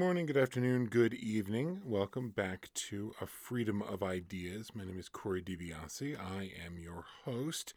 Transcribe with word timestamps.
Good 0.00 0.06
morning, 0.06 0.24
good 0.24 0.38
afternoon, 0.38 0.86
good 0.86 1.12
evening. 1.12 1.82
Welcome 1.84 2.30
back 2.30 2.70
to 2.72 3.12
A 3.20 3.26
Freedom 3.26 3.82
of 3.82 4.02
Ideas. 4.02 4.74
My 4.74 4.82
name 4.82 4.98
is 4.98 5.10
Cori 5.10 5.42
Di 5.42 5.58
Biase. 5.58 6.18
I 6.18 6.50
am 6.64 6.78
your 6.78 7.04
host. 7.26 7.74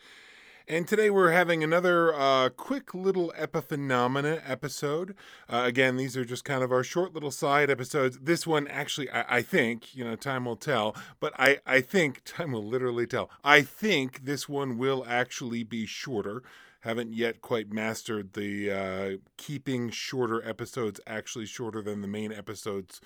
And 0.65 0.87
today 0.87 1.09
we're 1.09 1.31
having 1.31 1.65
another 1.65 2.13
uh, 2.13 2.47
quick 2.47 2.93
little 2.93 3.33
epiphenomena 3.37 4.41
episode. 4.47 5.15
Uh, 5.49 5.63
again, 5.65 5.97
these 5.97 6.15
are 6.15 6.23
just 6.23 6.45
kind 6.45 6.63
of 6.63 6.71
our 6.71 6.81
short 6.81 7.13
little 7.13 7.29
side 7.29 7.69
episodes. 7.69 8.17
This 8.21 8.47
one, 8.47 8.69
actually, 8.69 9.09
I, 9.09 9.39
I, 9.39 9.41
think, 9.41 9.93
you 9.93 10.05
know, 10.05 10.15
time 10.15 10.45
will 10.45 10.55
tell, 10.55 10.95
but 11.19 11.33
I, 11.37 11.59
I 11.65 11.81
think, 11.81 12.21
time 12.25 12.53
will 12.53 12.65
literally 12.65 13.05
tell. 13.05 13.29
I 13.43 13.63
think 13.63 14.23
this 14.23 14.47
one 14.47 14.77
will 14.77 15.03
actually 15.05 15.63
be 15.63 15.85
shorter 15.85 16.41
haven't 16.83 17.13
yet 17.13 17.41
quite 17.41 17.71
mastered 17.71 18.33
the 18.33 18.71
uh, 18.71 19.09
keeping 19.37 19.89
shorter 19.89 20.47
episodes 20.47 20.99
actually 21.07 21.45
shorter 21.45 21.81
than 21.81 22.01
the 22.01 22.07
main 22.07 22.31
episodes 22.31 22.99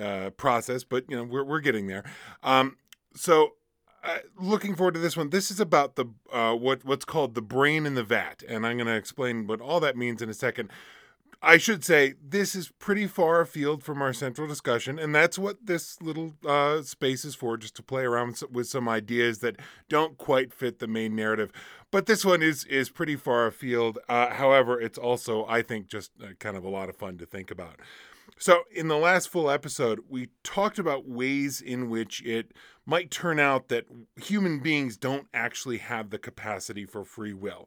uh, 0.00 0.30
process, 0.30 0.84
but 0.84 1.04
you 1.08 1.16
know 1.16 1.24
we're 1.24 1.44
we're 1.44 1.60
getting 1.60 1.86
there. 1.86 2.04
Um, 2.42 2.76
so. 3.14 3.52
Uh, 4.04 4.18
looking 4.38 4.76
forward 4.76 4.94
to 4.94 5.00
this 5.00 5.16
one. 5.16 5.30
This 5.30 5.50
is 5.50 5.58
about 5.58 5.96
the 5.96 6.04
uh, 6.32 6.54
what 6.54 6.84
what's 6.84 7.04
called 7.04 7.34
the 7.34 7.42
brain 7.42 7.86
in 7.86 7.96
the 7.96 8.04
vat, 8.04 8.44
and 8.46 8.64
I'm 8.64 8.76
going 8.76 8.86
to 8.86 8.94
explain 8.94 9.48
what 9.48 9.60
all 9.60 9.80
that 9.80 9.96
means 9.96 10.22
in 10.22 10.28
a 10.28 10.34
second. 10.34 10.70
I 11.42 11.58
should 11.58 11.84
say 11.84 12.14
this 12.22 12.54
is 12.54 12.72
pretty 12.78 13.06
far 13.06 13.40
afield 13.40 13.82
from 13.82 14.00
our 14.00 14.12
central 14.12 14.48
discussion, 14.48 14.98
and 14.98 15.14
that's 15.14 15.38
what 15.38 15.66
this 15.66 16.00
little 16.00 16.34
uh, 16.46 16.82
space 16.82 17.24
is 17.24 17.34
for, 17.34 17.56
just 17.56 17.76
to 17.76 17.82
play 17.82 18.04
around 18.04 18.40
with 18.50 18.68
some 18.68 18.88
ideas 18.88 19.40
that 19.40 19.56
don't 19.88 20.16
quite 20.16 20.52
fit 20.52 20.78
the 20.78 20.86
main 20.86 21.14
narrative. 21.14 21.52
But 21.90 22.06
this 22.06 22.24
one 22.24 22.42
is 22.42 22.64
is 22.64 22.88
pretty 22.90 23.16
far 23.16 23.46
afield. 23.46 23.98
Uh, 24.08 24.30
however, 24.30 24.80
it's 24.80 24.98
also, 24.98 25.46
I 25.46 25.62
think, 25.62 25.88
just 25.88 26.10
uh, 26.22 26.28
kind 26.38 26.56
of 26.56 26.64
a 26.64 26.70
lot 26.70 26.88
of 26.88 26.96
fun 26.96 27.18
to 27.18 27.26
think 27.26 27.50
about. 27.50 27.80
So, 28.38 28.64
in 28.70 28.88
the 28.88 28.98
last 28.98 29.30
full 29.30 29.50
episode, 29.50 30.00
we 30.08 30.28
talked 30.42 30.78
about 30.78 31.08
ways 31.08 31.60
in 31.60 31.88
which 31.88 32.22
it 32.22 32.52
might 32.84 33.10
turn 33.10 33.38
out 33.40 33.68
that 33.68 33.86
human 34.16 34.58
beings 34.60 34.96
don't 34.96 35.26
actually 35.32 35.78
have 35.78 36.10
the 36.10 36.18
capacity 36.18 36.84
for 36.84 37.04
free 37.04 37.32
will. 37.32 37.66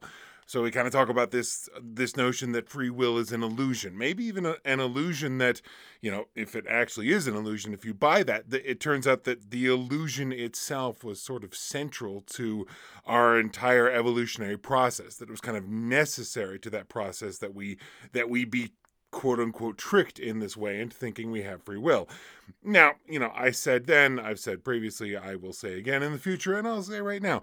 So 0.50 0.64
we 0.64 0.72
kind 0.72 0.88
of 0.88 0.92
talk 0.92 1.08
about 1.08 1.30
this 1.30 1.68
this 1.80 2.16
notion 2.16 2.50
that 2.52 2.68
free 2.68 2.90
will 2.90 3.18
is 3.18 3.30
an 3.30 3.44
illusion, 3.44 3.96
maybe 3.96 4.24
even 4.24 4.44
a, 4.44 4.56
an 4.64 4.80
illusion 4.80 5.38
that, 5.38 5.62
you 6.00 6.10
know, 6.10 6.24
if 6.34 6.56
it 6.56 6.64
actually 6.68 7.12
is 7.12 7.28
an 7.28 7.36
illusion, 7.36 7.72
if 7.72 7.84
you 7.84 7.94
buy 7.94 8.24
that, 8.24 8.46
it 8.52 8.80
turns 8.80 9.06
out 9.06 9.22
that 9.22 9.52
the 9.52 9.66
illusion 9.66 10.32
itself 10.32 11.04
was 11.04 11.22
sort 11.22 11.44
of 11.44 11.54
central 11.54 12.22
to 12.22 12.66
our 13.06 13.38
entire 13.38 13.88
evolutionary 13.88 14.56
process. 14.56 15.14
That 15.14 15.28
it 15.28 15.30
was 15.30 15.40
kind 15.40 15.56
of 15.56 15.68
necessary 15.68 16.58
to 16.58 16.70
that 16.70 16.88
process 16.88 17.38
that 17.38 17.54
we 17.54 17.78
that 18.12 18.28
we 18.28 18.44
be 18.44 18.72
quote 19.12 19.38
unquote 19.38 19.78
tricked 19.78 20.18
in 20.18 20.40
this 20.40 20.56
way 20.56 20.80
into 20.80 20.96
thinking 20.96 21.30
we 21.30 21.42
have 21.42 21.62
free 21.62 21.78
will. 21.78 22.08
Now, 22.64 22.94
you 23.08 23.20
know, 23.20 23.30
I 23.36 23.52
said 23.52 23.86
then, 23.86 24.18
I've 24.18 24.40
said 24.40 24.64
previously, 24.64 25.16
I 25.16 25.36
will 25.36 25.52
say 25.52 25.78
again 25.78 26.02
in 26.02 26.10
the 26.10 26.18
future, 26.18 26.58
and 26.58 26.66
I'll 26.66 26.82
say 26.82 27.00
right 27.00 27.22
now, 27.22 27.42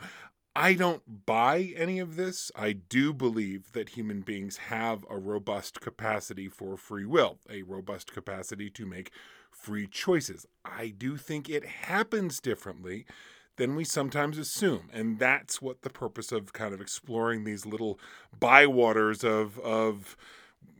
I 0.60 0.74
don't 0.74 1.28
buy 1.28 1.72
any 1.76 2.00
of 2.00 2.16
this. 2.16 2.52
I 2.56 2.72
do 2.72 3.14
believe 3.14 3.74
that 3.74 3.90
human 3.90 4.22
beings 4.22 4.58
have 4.58 5.06
a 5.08 5.16
robust 5.16 5.82
capacity 5.82 6.50
for 6.50 6.78
free 6.78 7.06
will, 7.06 7.38
a 7.48 7.62
robust 7.62 8.12
capacity 8.12 8.72
to 8.72 8.88
make 8.88 9.12
free 9.52 9.86
choices. 9.86 10.48
I 10.66 10.88
do 10.88 11.16
think 11.16 11.48
it 11.48 11.64
happens 11.64 12.40
differently 12.40 13.06
than 13.58 13.76
we 13.76 13.84
sometimes 13.84 14.40
assume. 14.40 14.90
And 14.92 15.20
that's 15.20 15.62
what 15.62 15.84
the 15.84 15.92
purpose 15.92 16.32
of 16.32 16.54
kind 16.54 16.74
of 16.74 16.82
exploring 16.82 17.44
these 17.44 17.68
little 17.68 18.00
bywaters 18.42 19.24
of 19.24 19.60
of 19.60 20.18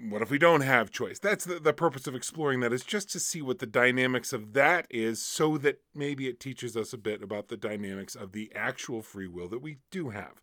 what 0.10 0.22
if 0.22 0.30
we 0.30 0.38
don't 0.38 0.62
have 0.62 0.92
choice? 0.92 1.20
That's 1.20 1.46
the, 1.46 1.60
the 1.60 1.74
purpose 1.74 2.08
of 2.08 2.16
exploring 2.16 2.60
that 2.60 2.74
is 2.74 2.84
just 2.84 3.10
to 3.12 3.20
see 3.20 3.42
what 3.42 3.60
the 3.60 3.66
dynamics 3.66 4.32
of 4.32 4.54
that 4.54 4.88
is 4.90 5.22
so 5.22 5.58
that 5.60 5.82
maybe 5.96 6.28
it 6.28 6.40
teaches 6.40 6.78
us 6.78 6.94
a 6.94 6.98
bit 6.98 7.24
about 7.24 7.48
the 7.48 7.58
dynamics 7.58 8.16
of 8.16 8.32
the 8.32 8.52
actual 8.56 9.02
free 9.02 9.28
will 9.28 9.48
that 9.50 9.62
we 9.62 9.78
do 9.90 10.10
have. 10.10 10.42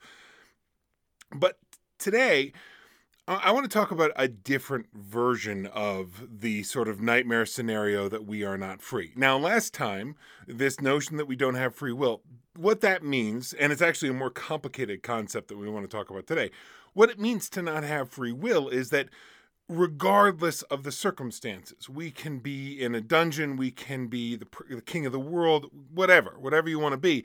But 1.33 1.59
today, 1.99 2.53
I 3.27 3.53
want 3.53 3.65
to 3.65 3.71
talk 3.71 3.91
about 3.91 4.13
a 4.17 4.29
different 4.29 4.87
version 4.93 5.65
of 5.67 6.27
the 6.31 6.63
sort 6.63 6.89
of 6.89 7.01
nightmare 7.01 7.47
scenario 7.47 8.07
that 8.11 8.27
we 8.27 8.45
are 8.45 8.59
not 8.59 8.83
free. 8.83 9.13
Now, 9.17 9.39
last 9.39 9.73
time, 9.73 10.17
this 10.47 10.79
notion 10.79 11.17
that 11.17 11.27
we 11.27 11.35
don't 11.35 11.55
have 11.55 11.75
free 11.75 11.93
will, 11.93 12.21
what 12.55 12.83
that 12.83 13.03
means, 13.03 13.55
and 13.55 13.73
it's 13.73 13.81
actually 13.81 14.11
a 14.11 14.15
more 14.15 14.29
complicated 14.29 15.03
concept 15.03 15.49
that 15.49 15.57
we 15.57 15.71
want 15.71 15.89
to 15.89 15.97
talk 15.97 16.11
about 16.11 16.27
today. 16.27 16.51
What 16.95 17.11
it 17.11 17.21
means 17.21 17.49
to 17.51 17.63
not 17.63 17.85
have 17.85 18.09
free 18.09 18.33
will 18.33 18.69
is 18.69 18.91
that 18.91 19.09
regardless 19.69 20.63
of 20.63 20.83
the 20.83 20.93
circumstances. 20.93 21.89
We 21.89 22.11
can 22.11 22.39
be 22.39 22.81
in 22.81 22.95
a 22.95 23.01
dungeon, 23.01 23.57
we 23.57 23.71
can 23.71 24.09
be 24.09 24.37
the, 24.37 24.47
the 24.69 24.83
king 24.83 25.07
of 25.07 25.13
the 25.13 25.21
world, 25.21 25.71
whatever, 25.93 26.35
whatever 26.39 26.69
you 26.69 26.79
want 26.79 26.93
to 26.93 26.99
be 26.99 27.25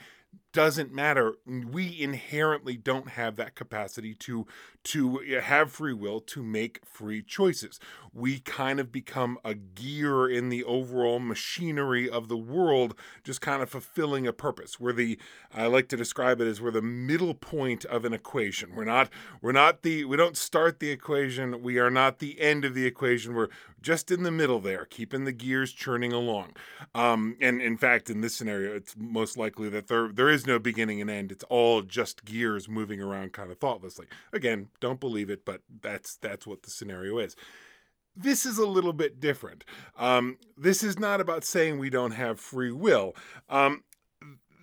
doesn't 0.51 0.93
matter. 0.93 1.35
We 1.45 2.01
inherently 2.01 2.77
don't 2.77 3.09
have 3.09 3.35
that 3.35 3.55
capacity 3.55 4.15
to 4.15 4.47
to 4.81 5.19
have 5.41 5.71
free 5.71 5.93
will 5.93 6.21
to 6.21 6.41
make 6.41 6.79
free 6.85 7.21
choices. 7.21 7.79
We 8.13 8.39
kind 8.39 8.79
of 8.79 8.91
become 8.91 9.37
a 9.43 9.53
gear 9.53 10.27
in 10.27 10.49
the 10.49 10.63
overall 10.63 11.19
machinery 11.19 12.09
of 12.09 12.29
the 12.29 12.37
world 12.37 12.95
just 13.23 13.41
kind 13.41 13.61
of 13.61 13.69
fulfilling 13.69 14.25
a 14.25 14.33
purpose. 14.33 14.79
We're 14.79 14.93
the 14.93 15.19
i 15.53 15.65
like 15.67 15.89
to 15.89 15.97
describe 15.97 16.39
it 16.41 16.47
as 16.47 16.61
we're 16.61 16.71
the 16.71 16.81
middle 16.81 17.33
point 17.33 17.85
of 17.85 18.05
an 18.05 18.13
equation. 18.13 18.73
We're 18.73 18.85
not 18.85 19.09
we're 19.41 19.51
not 19.51 19.83
the 19.83 20.05
we 20.05 20.17
don't 20.17 20.37
start 20.37 20.79
the 20.79 20.91
equation. 20.91 21.61
We 21.61 21.77
are 21.77 21.91
not 21.91 22.19
the 22.19 22.39
end 22.39 22.63
of 22.65 22.73
the 22.73 22.85
equation. 22.85 23.35
We're 23.35 23.49
just 23.81 24.11
in 24.11 24.23
the 24.23 24.31
middle 24.31 24.59
there 24.59 24.85
keeping 24.85 25.25
the 25.25 25.31
gears 25.31 25.73
churning 25.73 26.13
along. 26.13 26.53
Um, 26.95 27.35
and 27.41 27.61
in 27.61 27.77
fact 27.77 28.09
in 28.09 28.21
this 28.21 28.35
scenario 28.35 28.75
it's 28.75 28.95
most 28.97 29.37
likely 29.37 29.69
that 29.69 29.87
there 29.87 30.09
there 30.11 30.29
is 30.29 30.38
no 30.47 30.59
beginning 30.59 31.01
and 31.01 31.09
end. 31.09 31.31
It's 31.31 31.43
all 31.45 31.81
just 31.81 32.25
gears 32.25 32.67
moving 32.67 33.01
around 33.01 33.33
kind 33.33 33.51
of 33.51 33.59
thoughtlessly. 33.59 34.07
Again, 34.33 34.69
don't 34.79 34.99
believe 34.99 35.29
it, 35.29 35.45
but 35.45 35.61
that's 35.81 36.15
that's 36.17 36.45
what 36.45 36.63
the 36.63 36.69
scenario 36.69 37.17
is. 37.17 37.35
This 38.15 38.45
is 38.45 38.57
a 38.57 38.65
little 38.65 38.93
bit 38.93 39.19
different. 39.19 39.63
Um, 39.97 40.37
this 40.57 40.83
is 40.83 40.99
not 40.99 41.21
about 41.21 41.43
saying 41.43 41.79
we 41.79 41.89
don't 41.89 42.11
have 42.11 42.39
free 42.39 42.71
will. 42.71 43.15
Um, 43.49 43.83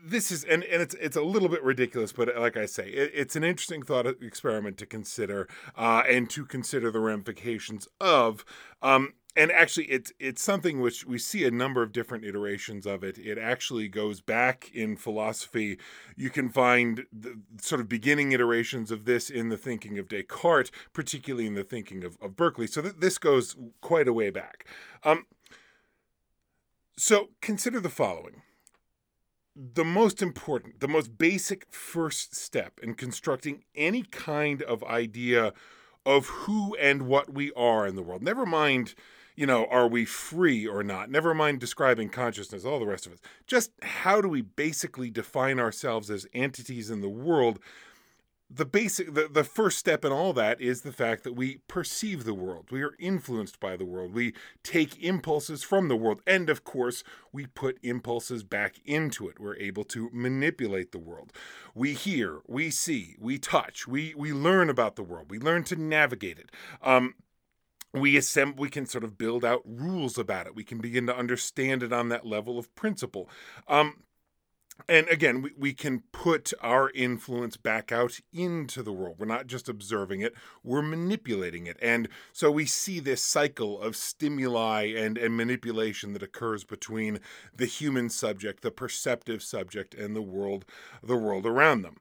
this 0.07 0.31
is 0.31 0.45
and, 0.45 0.63
and 0.65 0.81
it's 0.81 0.95
it's 0.95 1.17
a 1.17 1.23
little 1.23 1.49
bit 1.49 1.63
ridiculous 1.65 2.13
but 2.13 2.35
like 2.37 2.57
i 2.57 2.65
say 2.65 2.89
it, 2.89 3.11
it's 3.13 3.35
an 3.35 3.43
interesting 3.43 3.83
thought 3.83 4.07
experiment 4.07 4.79
to 4.79 4.87
consider 4.87 5.49
uh, 5.75 6.05
and 6.09 6.31
to 6.31 6.47
consider 6.47 6.93
the 6.93 7.01
ramifications 7.01 7.89
of 8.01 8.45
um, 8.83 9.15
and 9.37 9.53
actually 9.53 9.85
it's 9.87 10.13
it's 10.19 10.43
something 10.43 10.81
which 10.81 11.05
we 11.05 11.19
see 11.19 11.45
a 11.45 11.51
number 11.51 11.83
of 11.83 11.93
different 11.93 12.25
iterations 12.25 12.87
of 12.87 13.05
it. 13.05 13.19
It 13.19 13.39
actually 13.39 13.89
goes 13.89 14.21
back 14.21 14.71
in 14.75 14.97
philosophy. 14.97 15.79
You 16.17 16.31
can 16.31 16.49
find 16.49 17.05
the 17.13 17.39
sort 17.61 17.81
of 17.81 17.89
beginning 17.89 18.33
iterations 18.33 18.91
of 18.91 19.05
this 19.05 19.29
in 19.29 19.51
the 19.51 19.59
thinking 19.59 19.99
of 19.99 20.09
descartes 20.09 20.71
particularly 20.93 21.47
in 21.47 21.55
the 21.55 21.65
thinking 21.65 22.03
of, 22.03 22.17
of 22.23 22.35
berkeley. 22.35 22.67
So 22.67 22.81
th- 22.81 22.95
this 22.99 23.19
goes 23.19 23.57
quite 23.83 24.09
a 24.09 24.13
way 24.13 24.31
back. 24.31 24.67
Um, 25.05 25.27
so 26.97 27.29
consider 27.43 27.79
the 27.79 27.91
following. 27.91 28.43
The 29.55 29.85
most 29.85 30.23
important 30.23 30.81
the 30.81 30.89
most 30.89 31.19
basic 31.19 31.67
first 31.71 32.35
step 32.35 32.81
in 32.83 32.95
constructing 32.95 33.65
any 33.75 34.03
kind 34.03 34.63
of 34.63 34.83
idea 34.85 35.53
of 36.07 36.27
who 36.27 36.75
and 36.77 37.03
what 37.03 37.35
we 37.35 37.53
are 37.53 37.87
in 37.87 37.97
the 37.97 38.03
world 38.03 38.23
never 38.23 38.47
mind 38.47 38.95
you 39.37 39.47
know, 39.47 39.67
are 39.67 39.87
we 39.87 40.05
free 40.05 40.67
or 40.67 40.83
not? 40.83 41.11
Never 41.11 41.35
mind 41.35 41.61
describing 41.61 42.09
consciousness, 42.09 42.65
all 42.65 42.81
the 42.81 42.87
rest 42.87 43.07
of 43.07 43.13
it. 43.13 43.21
Just 43.47 43.71
how 43.83 44.21
do 44.21 44.29
we 44.29 44.41
basically 44.41 45.11
define 45.11 45.61
ourselves 45.61 46.11
as 46.11 46.27
entities 46.33 46.91
in 46.91 47.03
the 47.03 47.09
world? 47.09 47.61
The 48.49 48.65
basic 48.65 49.13
the, 49.13 49.29
the 49.29 49.43
first 49.43 49.77
step 49.77 50.05
in 50.05 50.13
all 50.13 50.33
that 50.35 50.61
is 50.61 50.83
the 50.83 50.93
fact 50.93 51.25
that 51.25 51.33
we 51.35 51.59
perceive 51.67 52.23
the 52.23 52.33
world. 52.33 52.69
We 52.71 52.81
are 52.83 52.95
influenced 52.99 53.59
by 53.59 53.77
the 53.77 53.85
world. 53.85 54.15
We 54.15 54.35
take 54.63 55.03
impulses 55.03 55.65
from 55.65 55.89
the 55.89 55.97
world. 55.97 56.23
And 56.29 56.49
of 56.49 56.63
course, 56.63 57.03
we 57.33 57.47
put 57.47 57.79
impulses 57.83 58.45
back 58.45 58.77
into 58.85 59.29
it. 59.29 59.41
We're 59.41 59.57
able 59.57 59.83
to 59.85 60.11
manipulate 60.13 60.93
the 60.93 60.99
world. 60.99 61.33
We 61.75 61.95
hear, 61.95 62.39
we 62.47 62.71
see, 62.71 63.17
we 63.19 63.39
touch, 63.39 63.89
we 63.89 64.15
we 64.17 64.33
learn 64.33 64.71
about 64.71 64.95
the 64.95 65.03
world. 65.03 65.27
We 65.29 65.41
learn 65.41 65.65
to 65.65 65.77
navigate 65.77 66.39
it. 66.39 66.53
Um, 66.83 67.17
we 67.93 68.17
assemble 68.17 68.61
we 68.61 68.71
can 68.71 68.87
sort 68.87 69.05
of 69.05 69.19
build 69.19 69.45
out 69.45 69.63
rules 69.65 70.19
about 70.19 70.47
it. 70.47 70.55
We 70.55 70.65
can 70.65 70.79
begin 70.79 71.07
to 71.07 71.17
understand 71.17 71.83
it 71.83 71.93
on 71.93 72.09
that 72.11 72.27
level 72.27 72.59
of 72.59 72.75
principle. 72.75 73.29
Um, 73.69 74.03
and 74.89 75.09
again 75.09 75.41
we, 75.41 75.53
we 75.57 75.73
can 75.73 76.03
put 76.13 76.53
our 76.61 76.91
influence 76.91 77.57
back 77.57 77.91
out 77.91 78.21
into 78.33 78.83
the 78.83 78.93
world. 78.93 79.17
We're 79.19 79.27
not 79.27 79.47
just 79.47 79.69
observing 79.69 80.21
it 80.21 80.35
we're 80.63 80.83
manipulating 80.83 81.67
it. 81.67 81.79
And 81.81 82.09
so 82.33 82.51
we 82.51 82.67
see 82.67 83.01
this 83.01 83.23
cycle 83.23 83.81
of 83.81 83.97
stimuli 83.97 84.93
and, 84.95 85.17
and 85.17 85.37
manipulation 85.37 86.13
that 86.13 86.23
occurs 86.23 86.65
between 86.65 87.21
the 87.55 87.67
human 87.67 88.11
subject 88.11 88.63
the 88.63 88.71
perceptive 88.71 89.43
subject 89.43 89.95
and 89.95 90.15
the 90.15 90.23
world 90.23 90.65
the 91.03 91.17
world 91.17 91.47
around 91.47 91.83
them. 91.83 91.97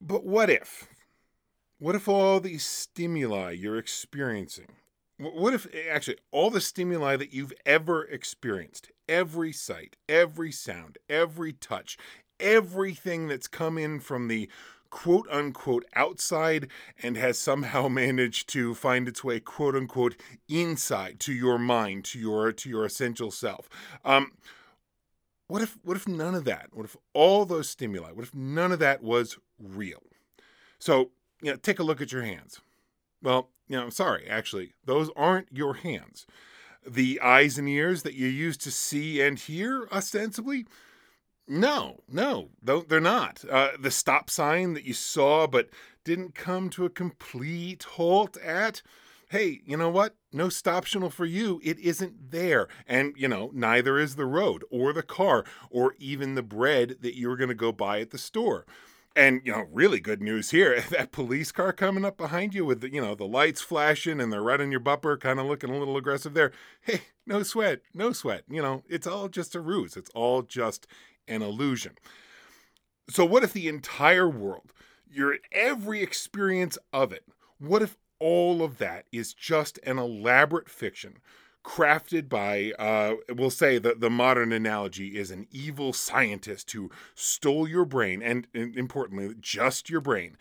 But 0.00 0.24
what 0.24 0.50
if 0.50 0.88
what 1.78 1.94
if 1.94 2.08
all 2.08 2.40
these 2.40 2.64
stimuli 2.64 3.50
you're 3.50 3.78
experiencing 3.78 4.68
what 5.18 5.52
if 5.52 5.66
actually 5.90 6.18
all 6.30 6.50
the 6.50 6.60
stimuli 6.60 7.16
that 7.16 7.32
you've 7.32 7.52
ever 7.66 8.04
experienced, 8.04 8.90
every 9.08 9.52
sight, 9.52 9.96
every 10.08 10.52
sound, 10.52 10.96
every 11.08 11.52
touch, 11.52 11.98
everything 12.38 13.26
that's 13.26 13.48
come 13.48 13.76
in 13.78 13.98
from 13.98 14.28
the 14.28 14.48
quote 14.90 15.28
unquote 15.28 15.84
outside 15.94 16.68
and 17.02 17.16
has 17.16 17.38
somehow 17.38 17.88
managed 17.88 18.48
to 18.50 18.74
find 18.74 19.08
its 19.08 19.24
way 19.24 19.40
quote 19.40 19.74
unquote 19.74 20.14
inside 20.48 21.18
to 21.20 21.32
your 21.32 21.58
mind, 21.58 22.04
to 22.04 22.18
your 22.18 22.52
to 22.52 22.68
your 22.68 22.84
essential 22.84 23.32
self. 23.32 23.68
Um, 24.04 24.32
what 25.48 25.62
if 25.62 25.78
what 25.82 25.96
if 25.96 26.06
none 26.06 26.36
of 26.36 26.44
that? 26.44 26.68
What 26.72 26.84
if 26.84 26.96
all 27.12 27.44
those 27.44 27.68
stimuli? 27.68 28.12
What 28.12 28.24
if 28.24 28.34
none 28.34 28.70
of 28.70 28.78
that 28.78 29.02
was 29.02 29.36
real? 29.58 30.02
So, 30.78 31.10
you 31.42 31.50
know, 31.50 31.56
take 31.56 31.78
a 31.78 31.84
look 31.84 32.00
at 32.00 32.12
your 32.12 32.22
hands. 32.22 32.60
Well, 33.22 33.50
you 33.68 33.76
know, 33.76 33.90
sorry, 33.90 34.26
actually, 34.28 34.74
those 34.84 35.10
aren't 35.16 35.48
your 35.52 35.74
hands. 35.74 36.26
The 36.86 37.20
eyes 37.20 37.58
and 37.58 37.68
ears 37.68 38.02
that 38.02 38.14
you 38.14 38.28
use 38.28 38.56
to 38.58 38.70
see 38.70 39.20
and 39.20 39.38
hear, 39.38 39.88
ostensibly, 39.92 40.66
no, 41.46 42.00
no, 42.08 42.50
they're 42.62 43.00
not. 43.00 43.44
Uh, 43.50 43.70
the 43.78 43.90
stop 43.90 44.30
sign 44.30 44.74
that 44.74 44.84
you 44.84 44.94
saw 44.94 45.46
but 45.46 45.70
didn't 46.04 46.34
come 46.34 46.70
to 46.70 46.84
a 46.84 46.90
complete 46.90 47.82
halt 47.82 48.36
at, 48.38 48.82
hey, 49.30 49.60
you 49.64 49.76
know 49.76 49.88
what? 49.88 50.14
No 50.32 50.48
stop 50.48 50.86
signal 50.86 51.10
for 51.10 51.26
you. 51.26 51.60
It 51.64 51.78
isn't 51.78 52.30
there. 52.30 52.68
And, 52.86 53.14
you 53.16 53.28
know, 53.28 53.50
neither 53.54 53.98
is 53.98 54.16
the 54.16 54.26
road 54.26 54.62
or 54.70 54.92
the 54.92 55.02
car 55.02 55.44
or 55.70 55.94
even 55.98 56.34
the 56.34 56.42
bread 56.42 56.96
that 57.00 57.16
you 57.16 57.28
were 57.28 57.36
going 57.36 57.48
to 57.48 57.54
go 57.54 57.72
buy 57.72 58.00
at 58.00 58.10
the 58.10 58.18
store. 58.18 58.66
And 59.18 59.42
you 59.44 59.50
know, 59.50 59.66
really 59.72 59.98
good 59.98 60.22
news 60.22 60.52
here. 60.52 60.80
That 60.90 61.10
police 61.10 61.50
car 61.50 61.72
coming 61.72 62.04
up 62.04 62.16
behind 62.16 62.54
you 62.54 62.64
with 62.64 62.80
the, 62.80 62.92
you 62.92 63.00
know, 63.00 63.16
the 63.16 63.26
lights 63.26 63.60
flashing 63.60 64.20
and 64.20 64.32
they're 64.32 64.42
right 64.42 64.60
on 64.60 64.70
your 64.70 64.80
bumper, 64.80 65.16
kind 65.16 65.40
of 65.40 65.46
looking 65.46 65.70
a 65.70 65.78
little 65.78 65.96
aggressive 65.96 66.34
there. 66.34 66.52
Hey, 66.80 67.00
no 67.26 67.42
sweat, 67.42 67.80
no 67.92 68.12
sweat. 68.12 68.44
You 68.48 68.62
know, 68.62 68.84
it's 68.88 69.08
all 69.08 69.28
just 69.28 69.56
a 69.56 69.60
ruse. 69.60 69.96
It's 69.96 70.10
all 70.14 70.42
just 70.42 70.86
an 71.26 71.42
illusion. 71.42 71.94
So 73.10 73.24
what 73.24 73.42
if 73.42 73.52
the 73.52 73.66
entire 73.66 74.28
world, 74.28 74.72
your 75.10 75.38
every 75.50 76.00
experience 76.00 76.78
of 76.92 77.12
it, 77.12 77.24
what 77.58 77.82
if 77.82 77.96
all 78.20 78.62
of 78.62 78.78
that 78.78 79.06
is 79.10 79.34
just 79.34 79.80
an 79.82 79.98
elaborate 79.98 80.68
fiction 80.68 81.18
crafted 81.64 82.28
by, 82.28 82.72
uh, 82.78 83.14
we'll 83.34 83.50
say 83.50 83.78
that 83.78 84.00
the 84.00 84.10
modern 84.10 84.52
analogy 84.52 85.18
is 85.18 85.30
an 85.30 85.46
evil 85.50 85.92
scientist 85.92 86.70
who 86.72 86.90
stole 87.14 87.68
your 87.68 87.84
brain, 87.84 88.22
and, 88.22 88.46
and 88.54 88.76
importantly, 88.76 89.34
just 89.40 89.90
your 89.90 90.00
brain, 90.00 90.36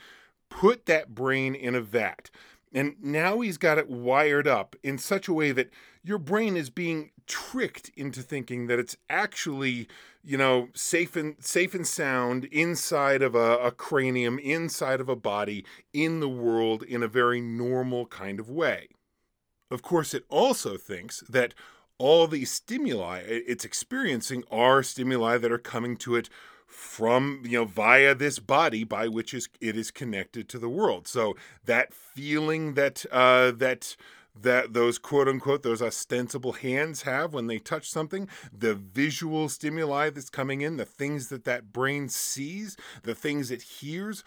put 0.49 0.85
that 0.85 1.13
brain 1.13 1.53
in 1.53 1.75
a 1.75 1.81
vat. 1.81 2.29
And 2.73 2.95
now 3.01 3.39
he's 3.39 3.57
got 3.57 3.77
it 3.77 3.89
wired 3.89 4.47
up 4.47 4.75
in 4.83 4.97
such 4.97 5.27
a 5.27 5.33
way 5.33 5.51
that 5.51 5.71
your 6.03 6.17
brain 6.17 6.55
is 6.55 6.69
being 6.69 7.11
tricked 7.25 7.91
into 7.95 8.21
thinking 8.21 8.67
that 8.67 8.79
it's 8.79 8.97
actually, 9.09 9.87
you 10.23 10.37
know, 10.37 10.69
safe 10.73 11.15
and 11.15 11.35
safe 11.39 11.73
and 11.73 11.87
sound 11.87 12.45
inside 12.45 13.21
of 13.21 13.35
a, 13.35 13.57
a 13.57 13.71
cranium, 13.71 14.39
inside 14.39 15.01
of 15.01 15.09
a 15.09 15.15
body, 15.15 15.65
in 15.93 16.19
the 16.19 16.29
world 16.29 16.83
in 16.83 17.03
a 17.03 17.07
very 17.07 17.41
normal 17.41 18.05
kind 18.05 18.39
of 18.39 18.49
way. 18.49 18.89
Of 19.69 19.81
course, 19.81 20.13
it 20.13 20.23
also 20.29 20.77
thinks 20.77 21.21
that 21.29 21.53
all 21.97 22.27
these 22.27 22.51
stimuli 22.51 23.23
it's 23.25 23.65
experiencing 23.65 24.43
are 24.51 24.83
stimuli 24.83 25.37
that 25.39 25.51
are 25.51 25.57
coming 25.57 25.97
to 25.97 26.15
it 26.15 26.29
from 26.67 27.41
you 27.43 27.57
know 27.57 27.65
via 27.65 28.13
this 28.13 28.39
body 28.39 28.83
by 28.83 29.07
which 29.07 29.33
is 29.33 29.49
it 29.61 29.75
is 29.75 29.89
connected 29.89 30.47
to 30.49 30.59
the 30.59 30.69
world. 30.69 31.07
So 31.07 31.35
that 31.65 31.93
feeling 31.93 32.75
that 32.75 33.05
uh 33.11 33.51
that 33.51 33.95
that 34.39 34.73
those 34.73 34.97
quote 34.99 35.27
unquote 35.27 35.63
those 35.63 35.81
ostensible 35.81 36.53
hands 36.53 37.01
have 37.03 37.33
when 37.33 37.47
they 37.47 37.57
touch 37.57 37.89
something 37.89 38.27
the 38.55 38.75
visual 38.75 39.49
stimuli 39.49 40.09
that's 40.11 40.29
coming 40.29 40.61
in 40.61 40.77
the 40.77 40.85
things 40.85 41.29
that 41.29 41.45
that 41.45 41.73
brain 41.73 42.09
sees 42.09 42.77
the 43.03 43.15
things 43.15 43.49
it 43.49 43.61
hears 43.63 44.23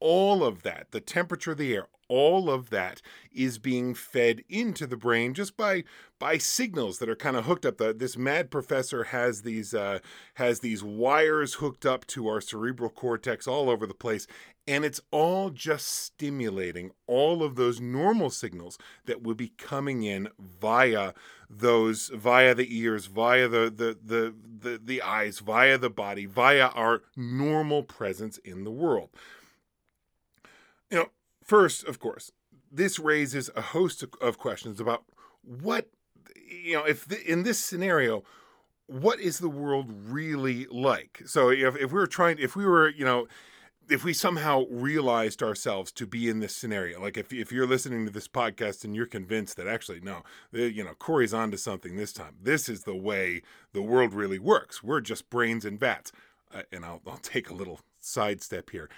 all 0.00 0.44
of 0.44 0.62
that, 0.62 0.88
the 0.90 1.00
temperature 1.00 1.52
of 1.52 1.58
the 1.58 1.74
air, 1.74 1.88
all 2.08 2.50
of 2.50 2.70
that 2.70 3.00
is 3.32 3.58
being 3.58 3.94
fed 3.94 4.42
into 4.48 4.86
the 4.86 4.96
brain 4.96 5.34
just 5.34 5.56
by 5.56 5.84
by 6.18 6.38
signals 6.38 6.98
that 6.98 7.08
are 7.08 7.16
kind 7.16 7.36
of 7.36 7.44
hooked 7.44 7.66
up. 7.66 7.78
The, 7.78 7.92
this 7.92 8.16
mad 8.16 8.50
professor 8.50 9.04
has 9.04 9.42
these 9.42 9.74
uh, 9.74 9.98
has 10.34 10.60
these 10.60 10.82
wires 10.82 11.54
hooked 11.54 11.86
up 11.86 12.06
to 12.08 12.28
our 12.28 12.40
cerebral 12.40 12.90
cortex 12.90 13.46
all 13.46 13.70
over 13.70 13.86
the 13.86 13.94
place, 13.94 14.26
and 14.66 14.84
it's 14.84 15.00
all 15.10 15.50
just 15.50 15.88
stimulating 15.88 16.92
all 17.06 17.42
of 17.42 17.56
those 17.56 17.80
normal 17.80 18.30
signals 18.30 18.78
that 19.06 19.22
would 19.22 19.36
be 19.36 19.52
coming 19.58 20.02
in 20.02 20.28
via 20.38 21.12
those 21.50 22.08
via 22.08 22.54
the 22.54 22.76
ears, 22.76 23.06
via 23.06 23.48
the 23.48 23.72
the 23.74 23.98
the 24.04 24.34
the, 24.60 24.80
the 24.82 25.02
eyes, 25.02 25.40
via 25.40 25.78
the 25.78 25.90
body, 25.90 26.26
via 26.26 26.68
our 26.68 27.02
normal 27.16 27.82
presence 27.82 28.38
in 28.38 28.64
the 28.64 28.70
world. 28.70 29.10
You 30.94 31.00
know, 31.00 31.10
first, 31.42 31.82
of 31.88 31.98
course, 31.98 32.30
this 32.70 33.00
raises 33.00 33.50
a 33.56 33.60
host 33.60 34.04
of 34.20 34.38
questions 34.38 34.78
about 34.78 35.02
what, 35.42 35.90
you 36.48 36.74
know, 36.74 36.84
if 36.84 37.04
the, 37.04 37.20
in 37.28 37.42
this 37.42 37.58
scenario, 37.58 38.22
what 38.86 39.18
is 39.18 39.40
the 39.40 39.48
world 39.48 39.90
really 39.90 40.68
like? 40.70 41.22
So 41.26 41.50
if, 41.50 41.74
if 41.74 41.90
we 41.90 41.98
were 41.98 42.06
trying, 42.06 42.38
if 42.38 42.54
we 42.54 42.64
were, 42.64 42.88
you 42.88 43.04
know, 43.04 43.26
if 43.90 44.04
we 44.04 44.12
somehow 44.12 44.66
realized 44.70 45.42
ourselves 45.42 45.90
to 45.90 46.06
be 46.06 46.28
in 46.28 46.38
this 46.38 46.54
scenario, 46.54 47.00
like 47.00 47.16
if, 47.16 47.32
if 47.32 47.50
you're 47.50 47.66
listening 47.66 48.06
to 48.06 48.12
this 48.12 48.28
podcast 48.28 48.84
and 48.84 48.94
you're 48.94 49.04
convinced 49.04 49.56
that 49.56 49.66
actually, 49.66 50.00
no, 50.00 50.22
you 50.52 50.84
know, 50.84 50.94
Cori's 50.94 51.34
onto 51.34 51.56
something 51.56 51.96
this 51.96 52.12
time. 52.12 52.36
This 52.40 52.68
is 52.68 52.84
the 52.84 52.94
way 52.94 53.42
the 53.72 53.82
world 53.82 54.14
really 54.14 54.38
works. 54.38 54.84
We're 54.84 55.00
just 55.00 55.28
brains 55.28 55.64
and 55.64 55.80
vats. 55.80 56.12
Uh, 56.54 56.62
and 56.70 56.84
I'll, 56.84 57.02
I'll 57.04 57.16
take 57.16 57.50
a 57.50 57.54
little 57.54 57.80
sidestep 57.98 58.70
here 58.70 58.88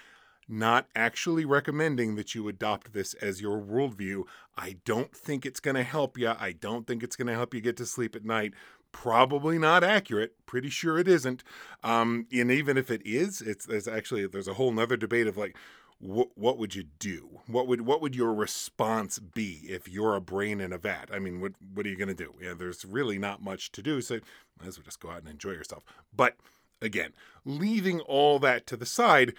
not 0.47 0.87
actually 0.95 1.45
recommending 1.45 2.15
that 2.15 2.33
you 2.33 2.47
adopt 2.47 2.93
this 2.93 3.13
as 3.15 3.41
your 3.41 3.59
worldview. 3.59 4.23
I 4.57 4.77
don't 4.85 5.13
think 5.15 5.45
it's 5.45 5.59
going 5.59 5.75
to 5.75 5.83
help 5.83 6.17
you. 6.17 6.29
I 6.29 6.53
don't 6.53 6.87
think 6.87 7.03
it's 7.03 7.15
going 7.15 7.27
to 7.27 7.33
help 7.33 7.53
you 7.53 7.61
get 7.61 7.77
to 7.77 7.85
sleep 7.85 8.15
at 8.15 8.25
night. 8.25 8.53
Probably 8.91 9.59
not 9.59 9.83
accurate. 9.83 10.33
Pretty 10.45 10.69
sure 10.69 10.97
it 10.97 11.07
isn't. 11.07 11.43
Um, 11.83 12.27
and 12.31 12.49
even 12.49 12.77
if 12.77 12.89
it 12.89 13.01
is, 13.05 13.41
it's 13.41 13.87
actually 13.87 14.25
there's 14.27 14.47
a 14.47 14.53
whole 14.53 14.71
nother 14.71 14.97
debate 14.97 15.27
of 15.27 15.37
like, 15.37 15.57
what 15.99 16.29
what 16.35 16.57
would 16.57 16.75
you 16.75 16.83
do? 16.99 17.41
What 17.47 17.67
would 17.67 17.81
what 17.81 18.01
would 18.01 18.15
your 18.15 18.33
response 18.33 19.17
be 19.19 19.61
if 19.67 19.87
you're 19.89 20.15
a 20.15 20.21
brain 20.21 20.61
in 20.61 20.71
a 20.71 20.77
vat? 20.77 21.09
I 21.11 21.19
mean, 21.19 21.41
what 21.41 21.53
what 21.73 21.85
are 21.85 21.89
you 21.89 21.97
going 21.97 22.07
to 22.07 22.13
do? 22.13 22.35
Yeah, 22.41 22.53
there's 22.53 22.85
really 22.85 23.17
not 23.17 23.41
much 23.41 23.71
to 23.73 23.81
do. 23.81 24.01
So 24.01 24.19
might 24.59 24.67
as 24.67 24.77
well 24.77 24.85
just 24.85 24.99
go 24.99 25.09
out 25.09 25.21
and 25.21 25.27
enjoy 25.27 25.51
yourself. 25.51 25.83
But 26.15 26.35
again, 26.81 27.13
leaving 27.45 27.99
all 28.01 28.39
that 28.39 28.67
to 28.67 28.77
the 28.77 28.85
side 28.85 29.33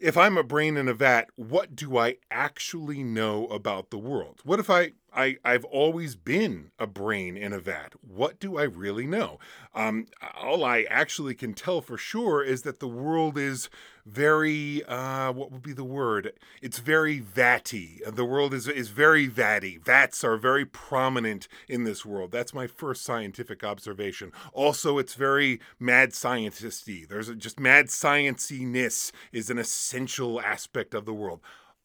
if 0.00 0.16
I'm 0.16 0.38
a 0.38 0.42
brain 0.42 0.76
in 0.76 0.88
a 0.88 0.94
vat, 0.94 1.28
what 1.36 1.76
do 1.76 1.98
I 1.98 2.16
actually 2.30 3.04
know 3.04 3.46
about 3.48 3.90
the 3.90 3.98
world? 3.98 4.40
What 4.44 4.58
if 4.58 4.70
I 4.70 4.92
I, 5.14 5.38
I've 5.44 5.64
always 5.64 6.14
been 6.14 6.70
a 6.78 6.86
brain 6.86 7.36
in 7.36 7.52
a 7.52 7.58
vat. 7.58 7.94
What 8.00 8.38
do 8.38 8.58
I 8.58 8.64
really 8.64 9.06
know? 9.06 9.38
Um, 9.74 10.06
all 10.40 10.64
I 10.64 10.86
actually 10.88 11.34
can 11.34 11.54
tell 11.54 11.80
for 11.80 11.96
sure 11.96 12.42
is 12.42 12.62
that 12.62 12.80
the 12.80 12.88
world 12.88 13.36
is 13.38 13.68
very, 14.06 14.84
uh, 14.84 15.32
what 15.32 15.52
would 15.52 15.62
be 15.62 15.72
the 15.72 15.84
word? 15.84 16.32
It's 16.62 16.78
very 16.78 17.20
vatty. 17.20 17.98
The 18.04 18.24
world 18.24 18.54
is, 18.54 18.66
is 18.66 18.88
very 18.88 19.28
vatty. 19.28 19.82
Vats 19.84 20.24
are 20.24 20.36
very 20.36 20.64
prominent 20.64 21.48
in 21.68 21.84
this 21.84 22.04
world. 22.04 22.32
That's 22.32 22.54
my 22.54 22.66
first 22.66 23.02
scientific 23.02 23.62
observation. 23.62 24.32
Also, 24.52 24.98
it's 24.98 25.14
very 25.14 25.60
mad 25.78 26.10
scientisty. 26.10 27.06
There's 27.06 27.28
just 27.36 27.60
mad 27.60 27.86
scienciness 27.86 29.12
is 29.32 29.50
an 29.50 29.58
essential 29.58 30.40
aspect 30.40 30.94
of 30.94 31.04
the 31.04 31.14
world. 31.14 31.40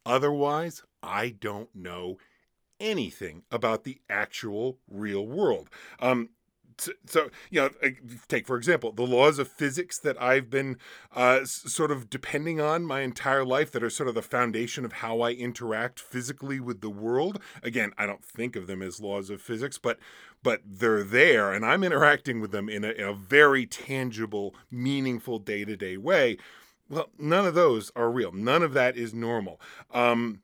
Otherwise, 0.05 0.84
I 1.01 1.29
don't 1.29 1.70
know 1.75 2.17
anything 2.79 3.44
about 3.51 3.84
the 3.84 4.00
actual 4.10 4.79
real 4.89 5.25
world. 5.25 5.70
Um, 6.00 6.29
so, 7.08 7.29
you 7.50 7.62
know 7.62 7.70
take 8.27 8.48
for 8.48 8.58
example 8.58 8.91
the 8.91 9.03
laws 9.03 9.39
of 9.39 9.48
physics 9.48 9.98
that 10.00 10.22
i've 10.22 10.50
been 10.50 10.77
uh, 11.15 11.46
sort 11.46 11.91
of 11.91 12.10
depending 12.10 12.60
on 12.60 12.86
my 12.86 13.01
entire 13.01 13.46
life 13.46 13.72
that 13.72 13.84
are 13.84 13.89
sort 13.89 14.10
of 14.10 14.15
the 14.15 14.22
foundation 14.22 14.86
of 14.86 14.94
how 14.94 15.22
i 15.22 15.32
interact 15.32 16.00
physically 16.00 16.60
with 16.60 16.82
the 16.82 16.89
world. 16.89 17.39
Again 17.63 17.94
i 17.98 18.05
don't 18.05 18.24
think 18.24 18.55
of 18.55 18.67
them 18.67 18.82
as 18.82 19.00
laws 19.00 19.29
of 19.29 19.41
physics 19.41 19.77
but 19.77 20.00
but 20.44 20.62
they're 20.65 21.03
there 21.03 21.51
and 21.53 21.65
i'm 21.65 21.84
interacting 21.84 22.41
with 22.41 22.51
them 22.51 22.70
in 22.70 22.84
a, 22.84 22.89
in 22.89 23.05
a 23.05 23.13
very 23.13 23.65
tangible 23.65 24.53
meaningful 24.70 25.39
day-to-day 25.39 25.98
way. 25.98 26.38
Well 26.89 27.10
none 27.17 27.46
of 27.46 27.55
those 27.55 27.91
are 27.96 28.12
real. 28.12 28.32
None 28.32 28.63
of 28.63 28.74
that 28.74 28.98
is 28.98 29.13
normal. 29.13 29.60
Um, 29.91 30.41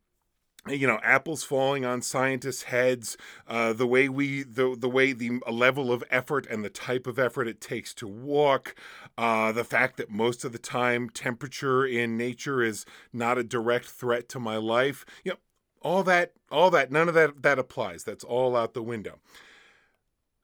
you 0.67 0.85
know 0.85 0.99
apples 1.01 1.43
falling 1.43 1.83
on 1.83 2.01
scientists 2.01 2.63
heads 2.63 3.17
uh, 3.47 3.73
the 3.73 3.87
way 3.87 4.07
we 4.07 4.43
the, 4.43 4.75
the 4.77 4.89
way 4.89 5.11
the 5.11 5.41
level 5.49 5.91
of 5.91 6.03
effort 6.11 6.45
and 6.47 6.63
the 6.63 6.69
type 6.69 7.07
of 7.07 7.17
effort 7.17 7.47
it 7.47 7.59
takes 7.59 7.93
to 7.93 8.07
walk 8.07 8.75
uh, 9.17 9.51
the 9.51 9.63
fact 9.63 9.97
that 9.97 10.09
most 10.09 10.45
of 10.45 10.51
the 10.51 10.59
time 10.59 11.09
temperature 11.09 11.85
in 11.85 12.15
nature 12.15 12.61
is 12.61 12.85
not 13.11 13.37
a 13.37 13.43
direct 13.43 13.85
threat 13.85 14.29
to 14.29 14.39
my 14.39 14.57
life 14.57 15.05
you 15.23 15.31
know 15.31 15.37
all 15.81 16.03
that 16.03 16.33
all 16.51 16.69
that 16.71 16.91
none 16.91 17.07
of 17.07 17.15
that 17.15 17.41
that 17.41 17.59
applies. 17.59 18.03
That's 18.03 18.23
all 18.23 18.55
out 18.55 18.73
the 18.73 18.83
window. 18.83 19.19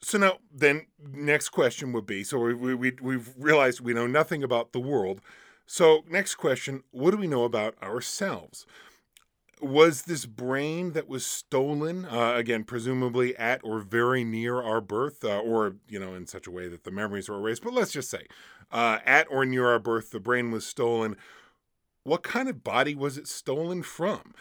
So 0.02 0.18
now 0.18 0.38
then 0.54 0.88
next 1.00 1.50
question 1.50 1.94
would 1.94 2.06
be 2.06 2.24
so 2.24 2.40
we, 2.40 2.76
we, 2.76 2.94
we've 3.02 3.34
realized 3.38 3.82
we 3.82 3.94
know 3.94 4.08
nothing 4.08 4.44
about 4.44 4.72
the 4.72 4.80
world. 4.80 5.22
So 5.66 6.04
next 6.10 6.36
question 6.36 6.84
what 6.92 7.12
do 7.12 7.18
we 7.18 7.28
know 7.28 7.44
about 7.44 7.82
ourselves 7.82 8.66
was 9.62 10.04
this 10.04 10.26
brain 10.26 10.92
that 10.94 11.08
was 11.08 11.26
stolen 11.26 12.06
uh, 12.06 12.34
again 12.36 12.64
presumably 12.64 13.36
at 13.38 13.60
or 13.64 13.80
very 13.80 14.24
near 14.24 14.62
our 14.62 14.82
birth 14.82 15.24
uh, 15.24 15.40
or 15.40 15.76
you 15.88 16.00
know 16.00 16.14
in 16.14 16.28
such 16.28 16.48
a 16.48 16.52
way 16.52 16.68
that 16.68 16.84
the 16.84 16.92
memories 16.92 17.28
were 17.28 17.38
erased 17.38 17.64
but 17.64 17.74
let's 17.74 17.92
just 17.92 18.10
say 18.10 18.26
uh, 18.72 19.00
at 19.06 19.28
or 19.30 19.46
near 19.46 19.68
our 19.68 19.80
birth 19.80 20.12
the 20.12 20.20
brain 20.20 20.52
was 20.52 20.66
stolen. 20.66 21.16
What 22.04 22.24
kind 22.24 22.48
of 22.48 22.64
body 22.64 22.96
was 22.96 23.18
it 23.18 23.28
stolen 23.28 23.84
from? 23.84 24.34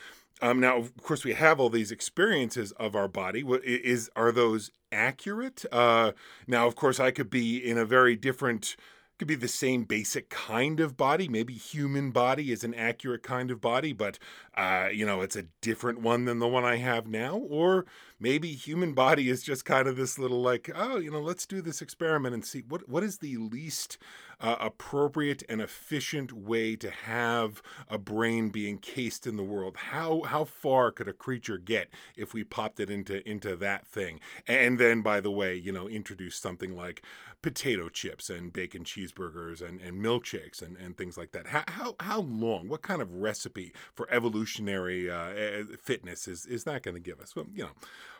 Um, 0.43 0.61
now 0.61 0.77
of 0.77 0.97
course 1.03 1.25
we 1.25 1.33
have 1.33 1.59
all 1.59 1.71
these 1.71 1.91
experiences 1.91 2.73
of 2.73 2.95
our 2.95 3.09
body. 3.09 3.43
What 3.43 3.65
is 3.65 4.11
are 4.17 4.33
those 4.33 4.71
accurate? 4.93 5.65
Uh, 5.73 6.13
now 6.47 6.67
of 6.67 6.77
course 6.77 7.01
i 7.01 7.11
could 7.11 7.31
be 7.31 7.57
in 7.57 7.79
a 7.79 7.85
very 7.85 8.17
different 8.17 8.77
could 9.19 9.29
be 9.29 9.35
the 9.35 9.49
same 9.49 9.85
basic 9.85 10.29
kind 10.29 10.81
of 10.81 10.97
body. 10.97 11.29
Maybe 11.29 11.55
human 11.55 12.11
body 12.11 12.53
is 12.53 12.65
an 12.65 12.75
accurate 12.75 13.23
kind 13.23 13.51
of 13.51 13.61
body, 13.61 13.93
but 13.93 14.19
uh, 14.57 14.89
you 14.93 15.07
know, 15.07 15.23
it's 15.23 15.37
a 15.37 15.47
different 15.61 16.01
one 16.01 16.25
than 16.25 16.39
the 16.39 16.49
one 16.49 16.65
I 16.65 16.77
have 16.77 17.07
now. 17.07 17.37
Or 17.37 17.87
maybe 18.21 18.53
human 18.53 18.93
body 18.93 19.29
is 19.29 19.43
just 19.43 19.65
kind 19.65 19.89
of 19.89 19.97
this 19.97 20.19
little 20.19 20.43
like, 20.43 20.71
oh, 20.75 20.99
you 20.99 21.11
know, 21.11 21.21
let's 21.21 21.47
do 21.47 21.61
this 21.61 21.81
experiment 21.81 22.35
and 22.35 22.45
see 22.45 22.63
what 22.69 22.89
what 22.89 23.03
is 23.03 23.19
the 23.19 23.37
least 23.37 23.99
uh, 24.41 24.57
appropriate 24.61 25.43
and 25.49 25.61
efficient 25.61 26.33
way 26.33 26.77
to 26.77 26.91
have 26.91 27.63
a 27.89 27.99
brain 27.99 28.51
be 28.51 28.69
encased 28.69 29.27
in 29.27 29.37
the 29.37 29.43
world. 29.43 29.77
How 29.77 30.23
how 30.23 30.45
far 30.45 30.91
could 30.91 31.09
a 31.09 31.13
creature 31.13 31.59
get 31.59 31.89
if 32.17 32.35
we 32.35 32.45
popped 32.45 32.81
it 32.81 32.91
into 32.91 33.27
into 33.29 33.57
that 33.57 33.87
thing? 33.87 34.21
And 34.47 34.79
then, 34.79 35.03
by 35.03 35.21
the 35.21 35.31
way, 35.31 35.55
you 35.55 35.73
know, 35.73 35.89
introduce 35.89 36.37
something 36.37 36.77
like 36.77 37.03
potato 37.43 37.89
chips 37.89 38.29
and 38.29 38.53
bacon 38.53 38.83
cheeseburgers 38.83 39.63
and, 39.63 39.81
and 39.81 40.05
milkshakes 40.05 40.61
and, 40.61 40.77
and 40.79 40.97
things 40.97 41.17
like 41.17 41.31
that. 41.33 41.47
How, 41.47 41.63
how, 41.69 41.95
how 42.01 42.21
long, 42.23 42.69
what 42.69 42.83
kind 42.83 43.01
of 43.01 43.13
recipe 43.13 43.73
for 43.95 44.11
evolutionary 44.11 45.09
uh, 45.09 45.63
fitness 45.81 46.27
is, 46.27 46.45
is 46.47 46.65
that 46.65 46.83
going 46.83 46.97
to 46.97 47.01
give 47.01 47.21
us? 47.21 47.37
Well, 47.37 47.47
you 47.55 47.65
know, 47.65 47.71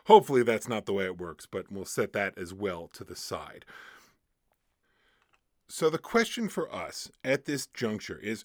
hopefully 0.05 0.43
that's 0.43 0.69
not 0.69 0.85
the 0.85 0.93
way 0.93 1.05
it 1.05 1.17
works, 1.19 1.45
but 1.45 1.69
we'll 1.69 1.83
set 1.83 2.13
that 2.13 2.37
as 2.37 2.53
well 2.53 2.89
to 2.93 3.03
the 3.03 3.15
side. 3.17 3.65
So 5.69 5.89
the 5.89 5.97
question 5.97 6.49
for 6.49 6.73
us 6.73 7.11
at 7.23 7.45
this 7.45 7.67
juncture 7.67 8.19
is 8.19 8.43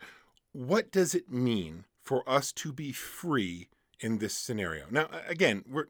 what 0.53 0.91
does 0.91 1.15
it 1.15 1.31
mean 1.31 1.85
for 2.03 2.29
us 2.29 2.53
to 2.53 2.73
be 2.73 2.93
free 2.93 3.69
in 4.01 4.19
this 4.19 4.35
scenario? 4.35 4.87
Now, 4.91 5.09
again, 5.29 5.65
we're 5.71 5.87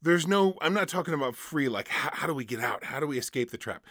there's 0.00 0.28
no 0.28 0.54
i'm 0.60 0.72
not 0.72 0.86
talking 0.86 1.12
about 1.12 1.34
free 1.34 1.68
like 1.68 1.88
how, 1.88 2.10
how, 2.12 2.26
do 2.28 2.32
we 2.32 2.44
get 2.44 2.60
out 2.60 2.84
how 2.84 3.00
do 3.00 3.06
we 3.08 3.18
escape 3.18 3.50
the 3.50 3.58
trap 3.58 3.82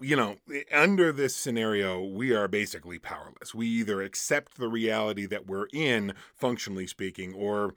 you 0.00 0.16
know, 0.16 0.36
eh, 0.52 0.62
under 0.72 1.12
this 1.12 1.36
scenario, 1.36 2.02
we 2.02 2.34
are 2.34 2.48
basically 2.48 2.98
powerless. 2.98 3.54
We 3.54 3.66
either 3.68 4.02
accept 4.02 4.56
the 4.56 4.68
reality 4.68 5.26
that 5.26 5.46
we're 5.46 5.66
in, 5.72 6.14
functionally 6.34 6.86
speaking, 6.86 7.34
or 7.34 7.74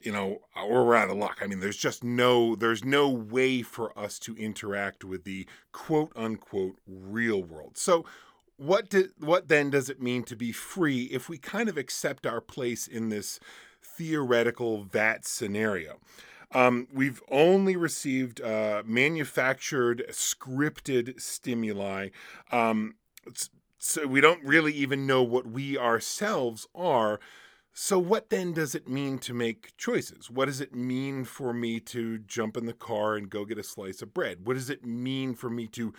you 0.00 0.12
know, 0.12 0.40
or 0.56 0.86
we're 0.86 0.96
out 0.96 1.10
of 1.10 1.16
luck. 1.16 1.38
I 1.42 1.46
mean, 1.46 1.60
there's 1.60 1.76
just 1.76 2.02
no 2.02 2.54
there's 2.54 2.84
no 2.84 3.08
way 3.08 3.62
for 3.62 3.96
us 3.98 4.18
to 4.20 4.36
interact 4.36 5.04
with 5.04 5.24
the 5.24 5.46
quote 5.72 6.12
unquote 6.16 6.76
real 6.86 7.42
world. 7.42 7.76
So 7.76 8.04
what 8.56 8.90
do, 8.90 9.08
what 9.18 9.48
then 9.48 9.70
does 9.70 9.88
it 9.88 10.02
mean 10.02 10.22
to 10.24 10.36
be 10.36 10.52
free 10.52 11.04
if 11.04 11.28
we 11.28 11.38
kind 11.38 11.68
of 11.68 11.78
accept 11.78 12.26
our 12.26 12.42
place 12.42 12.86
in 12.86 13.08
this 13.08 13.40
theoretical 13.82 14.84
VAT 14.84 15.24
scenario? 15.24 15.98
Um, 16.52 16.88
we've 16.92 17.22
only 17.30 17.76
received 17.76 18.40
uh, 18.40 18.82
manufactured, 18.84 20.04
scripted 20.10 21.20
stimuli. 21.20 22.08
Um, 22.50 22.96
so 23.78 24.06
we 24.06 24.20
don't 24.20 24.44
really 24.44 24.74
even 24.74 25.06
know 25.06 25.22
what 25.22 25.46
we 25.46 25.78
ourselves 25.78 26.66
are. 26.74 27.18
So, 27.82 27.98
what 27.98 28.28
then 28.28 28.52
does 28.52 28.74
it 28.74 28.90
mean 28.90 29.18
to 29.20 29.32
make 29.32 29.74
choices? 29.78 30.30
What 30.30 30.44
does 30.44 30.60
it 30.60 30.74
mean 30.74 31.24
for 31.24 31.54
me 31.54 31.80
to 31.80 32.18
jump 32.18 32.58
in 32.58 32.66
the 32.66 32.74
car 32.74 33.14
and 33.14 33.30
go 33.30 33.46
get 33.46 33.56
a 33.56 33.62
slice 33.62 34.02
of 34.02 34.12
bread? 34.12 34.44
What 34.44 34.52
does 34.52 34.68
it 34.68 34.84
mean 34.84 35.34
for 35.34 35.48
me 35.48 35.66
to, 35.68 35.94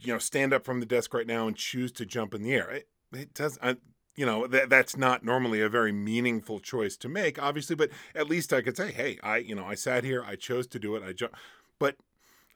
you 0.00 0.12
know, 0.12 0.18
stand 0.18 0.52
up 0.52 0.64
from 0.64 0.80
the 0.80 0.84
desk 0.84 1.14
right 1.14 1.26
now 1.26 1.46
and 1.46 1.56
choose 1.56 1.92
to 1.92 2.04
jump 2.04 2.34
in 2.34 2.42
the 2.42 2.52
air? 2.52 2.68
It, 2.70 2.88
it 3.12 3.34
does. 3.34 3.56
I, 3.62 3.76
you 4.16 4.26
know 4.26 4.48
that 4.48 4.68
that's 4.68 4.96
not 4.96 5.24
normally 5.24 5.60
a 5.60 5.68
very 5.68 5.92
meaningful 5.92 6.58
choice 6.58 6.96
to 6.98 7.08
make 7.08 7.42
obviously 7.42 7.74
but 7.76 7.88
at 8.14 8.28
least 8.28 8.52
i 8.52 8.60
could 8.60 8.76
say 8.76 8.92
hey 8.92 9.18
i 9.22 9.38
you 9.38 9.54
know 9.54 9.64
i 9.64 9.74
sat 9.74 10.04
here 10.04 10.22
i 10.22 10.36
chose 10.36 10.66
to 10.66 10.78
do 10.78 10.96
it 10.96 11.02
i 11.02 11.14
ju- 11.14 11.30
but 11.78 11.96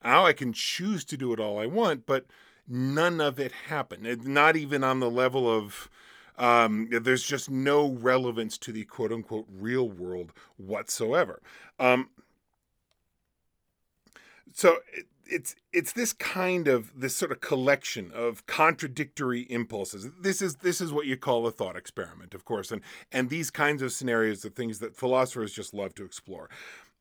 now 0.05 0.27
i 0.27 0.35
can 0.35 0.53
choose 0.53 1.03
to 1.03 1.17
do 1.17 1.33
it 1.33 1.41
all 1.41 1.59
i 1.59 1.65
want 1.65 2.05
but 2.05 2.27
none 2.69 3.23
of 3.23 3.41
it 3.41 3.53
happened 3.69 4.27
not 4.27 4.55
even 4.55 4.85
on 4.85 5.01
the 5.01 5.11
level 5.11 5.51
of 5.51 5.89
um, 6.39 6.89
there's 6.91 7.23
just 7.23 7.51
no 7.51 7.91
relevance 7.91 8.59
to 8.59 8.73
the 8.73 8.85
quote 8.85 9.13
unquote 9.13 9.47
real 9.51 9.89
world 9.89 10.33
whatsoever. 10.57 11.41
Um, 11.79 12.11
so 14.53 14.79
it, 14.93 15.07
it's 15.29 15.57
it's 15.73 15.93
this 15.93 16.13
kind 16.13 16.69
of 16.69 16.93
this 16.99 17.17
sort 17.17 17.33
of 17.33 17.41
collection 17.41 18.11
of 18.15 18.47
contradictory 18.47 19.43
impulses. 19.51 20.09
This 20.21 20.41
is 20.41 20.57
this 20.57 20.81
is 20.81 20.93
what 20.93 21.07
you 21.07 21.17
call 21.17 21.47
a 21.47 21.51
thought 21.51 21.77
experiment 21.77 22.35
of 22.35 22.45
course 22.45 22.71
and 22.71 22.81
and 23.11 23.29
these 23.29 23.51
kinds 23.51 23.83
of 23.83 23.93
scenarios 23.93 24.45
are 24.45 24.51
things 24.51 24.79
that 24.79 24.97
philosophers 24.97 25.53
just 25.53 25.75
love 25.75 25.95
to 25.97 26.05
explore. 26.05 26.49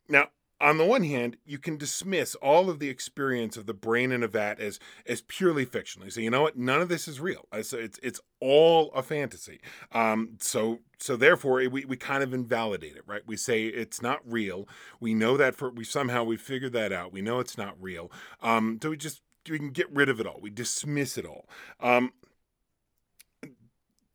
Now 0.10 0.30
on 0.66 0.80
the 0.80 0.86
one 0.86 1.04
hand, 1.04 1.38
you 1.46 1.60
can 1.60 1.78
dismiss 1.78 2.34
all 2.36 2.72
of 2.72 2.80
the 2.80 2.90
experience 2.90 3.56
of 3.56 3.68
the 3.68 3.74
brain 3.74 4.12
in 4.12 4.24
a 4.24 4.28
vat 4.28 4.60
as 4.60 4.80
as 5.06 5.22
purely 5.22 5.64
fictional. 5.64 6.08
You 6.08 6.12
say, 6.12 6.24
you 6.24 6.32
know 6.32 6.42
what, 6.42 6.58
none 6.58 6.82
of 6.82 6.90
this 6.90 7.08
is 7.08 7.20
real. 7.20 7.46
It's 7.54 7.72
it's, 7.72 8.20
all 8.42 8.92
a 8.94 9.04
fantasy. 9.04 9.60
Um, 9.92 10.38
so 10.40 10.80
so 11.00 11.16
therefore, 11.16 11.68
we, 11.70 11.86
we 11.86 11.98
kind 11.98 12.24
of 12.24 12.34
invalidate 12.34 12.96
it, 12.96 13.04
right? 13.06 13.22
We 13.26 13.38
say 13.38 13.66
it's 13.66 14.02
not 14.02 14.20
real. 14.26 14.68
We 15.00 15.14
know 15.14 15.38
that 15.38 15.56
for 15.56 15.70
we 15.70 15.84
somehow 15.84 16.24
we 16.24 16.36
figured 16.36 16.74
that 16.74 16.92
out. 16.92 17.14
We 17.14 17.22
know 17.22 17.40
it's 17.40 17.58
not 17.58 17.76
real. 17.80 18.12
Um, 18.42 18.80
so 18.82 18.90
we 18.90 18.98
just 18.98 19.22
we 19.48 19.60
can 19.60 19.70
get 19.70 19.92
rid 19.92 20.10
of 20.10 20.20
it 20.20 20.26
all. 20.26 20.40
We 20.42 20.50
dismiss 20.50 21.18
it 21.18 21.26
all. 21.26 21.48
Um, 21.80 22.12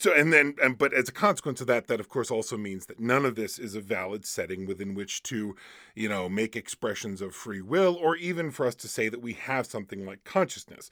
so 0.01 0.15
and 0.15 0.33
then 0.33 0.55
and 0.63 0.79
but 0.79 0.95
as 0.95 1.11
a 1.11 1.13
consequence 1.13 1.61
of 1.61 1.67
that 1.67 1.87
that 1.87 2.01
of 2.01 2.09
course 2.09 2.31
also 2.31 2.57
means 2.57 2.87
that 2.87 2.99
none 2.99 3.27
of 3.27 3.35
this 3.35 3.59
is 3.59 3.75
a 3.75 3.81
valid 3.83 4.25
setting 4.25 4.65
within 4.65 4.95
which 4.95 5.23
to 5.23 5.55
you 5.95 6.09
know 6.09 6.27
make 6.29 6.57
expressions 6.57 7.21
of 7.21 7.35
free 7.35 7.61
will 7.61 7.95
or 7.97 8.17
even 8.17 8.51
for 8.51 8.67
us 8.67 8.75
to 8.75 8.89
say 8.89 9.11
that 9.11 9.21
we 9.21 9.35
have 9.35 9.67
something 9.67 10.07
like 10.07 10.25
consciousness. 10.25 10.89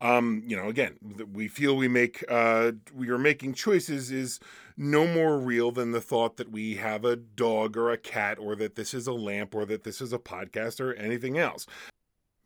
Um 0.00 0.44
you 0.46 0.56
know 0.56 0.68
again 0.68 0.96
we 1.32 1.48
feel 1.48 1.76
we 1.76 1.88
make 1.88 2.24
uh 2.28 2.72
we 2.94 3.10
are 3.10 3.18
making 3.18 3.54
choices 3.54 4.12
is 4.12 4.38
no 4.76 5.06
more 5.08 5.38
real 5.38 5.72
than 5.72 5.90
the 5.90 6.00
thought 6.00 6.36
that 6.36 6.52
we 6.52 6.76
have 6.76 7.04
a 7.04 7.16
dog 7.16 7.76
or 7.76 7.90
a 7.90 7.98
cat 7.98 8.38
or 8.38 8.54
that 8.56 8.76
this 8.76 8.94
is 8.94 9.08
a 9.08 9.12
lamp 9.12 9.54
or 9.56 9.64
that 9.66 9.82
this 9.82 10.00
is 10.00 10.12
a 10.12 10.18
podcast 10.18 10.80
or 10.80 10.94
anything 10.94 11.36
else. 11.36 11.66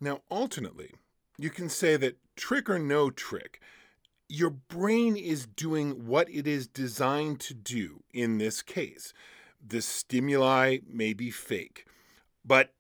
Now 0.00 0.22
alternately 0.30 0.92
you 1.38 1.50
can 1.50 1.68
say 1.68 1.98
that 1.98 2.16
trick 2.36 2.70
or 2.70 2.78
no 2.78 3.10
trick 3.10 3.60
your 4.28 4.50
brain 4.50 5.16
is 5.16 5.46
doing 5.46 6.06
what 6.06 6.28
it 6.30 6.46
is 6.46 6.66
designed 6.66 7.40
to 7.40 7.54
do 7.54 8.02
in 8.12 8.38
this 8.38 8.62
case. 8.62 9.12
The 9.66 9.82
stimuli 9.82 10.78
may 10.88 11.12
be 11.12 11.30
fake, 11.30 11.86
but 12.44 12.72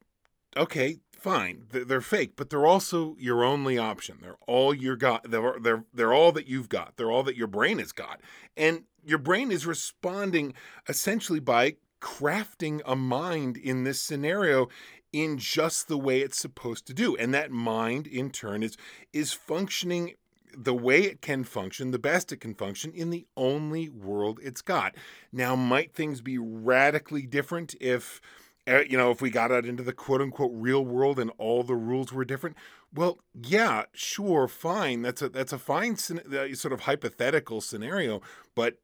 okay, 0.56 0.98
fine, 1.12 1.64
they're 1.70 2.00
fake, 2.00 2.34
but 2.36 2.50
they're 2.50 2.66
also 2.66 3.16
your 3.18 3.44
only 3.44 3.78
option. 3.78 4.18
They're 4.20 4.38
all 4.46 4.74
you 4.74 4.96
got. 4.96 5.30
They're, 5.30 5.56
they're 5.60 5.84
they're 5.92 6.12
all 6.12 6.32
that 6.32 6.46
you've 6.46 6.68
got. 6.68 6.96
They're 6.96 7.10
all 7.10 7.22
that 7.24 7.36
your 7.36 7.48
brain 7.48 7.78
has 7.78 7.92
got, 7.92 8.20
and 8.56 8.84
your 9.04 9.18
brain 9.18 9.50
is 9.50 9.66
responding 9.66 10.54
essentially 10.88 11.40
by 11.40 11.76
crafting 12.00 12.82
a 12.84 12.94
mind 12.94 13.56
in 13.56 13.84
this 13.84 14.00
scenario 14.00 14.68
in 15.12 15.38
just 15.38 15.88
the 15.88 15.96
way 15.96 16.20
it's 16.20 16.38
supposed 16.38 16.86
to 16.86 16.92
do 16.92 17.16
and 17.16 17.32
that 17.32 17.50
mind 17.50 18.06
in 18.06 18.30
turn 18.30 18.62
is 18.62 18.76
is 19.14 19.32
functioning 19.32 20.12
the 20.56 20.74
way 20.74 21.02
it 21.02 21.20
can 21.20 21.44
function, 21.44 21.90
the 21.90 21.98
best 21.98 22.32
it 22.32 22.38
can 22.38 22.54
function 22.54 22.92
in 22.92 23.10
the 23.10 23.26
only 23.36 23.88
world 23.88 24.40
it's 24.42 24.62
got. 24.62 24.94
Now, 25.32 25.54
might 25.54 25.92
things 25.94 26.20
be 26.20 26.38
radically 26.38 27.26
different 27.26 27.74
if, 27.80 28.20
eh, 28.66 28.84
you 28.88 28.96
know, 28.96 29.10
if 29.10 29.20
we 29.20 29.30
got 29.30 29.52
out 29.52 29.66
into 29.66 29.82
the 29.82 29.92
quote 29.92 30.20
unquote 30.20 30.52
real 30.54 30.84
world 30.84 31.18
and 31.18 31.30
all 31.38 31.62
the 31.62 31.74
rules 31.74 32.12
were 32.12 32.24
different? 32.24 32.56
Well, 32.92 33.18
yeah, 33.34 33.84
sure, 33.92 34.48
fine. 34.48 35.02
That's 35.02 35.20
a 35.20 35.28
that's 35.28 35.52
a 35.52 35.58
fine 35.58 35.94
uh, 35.94 36.54
sort 36.54 36.72
of 36.72 36.80
hypothetical 36.80 37.60
scenario, 37.60 38.22
but 38.54 38.78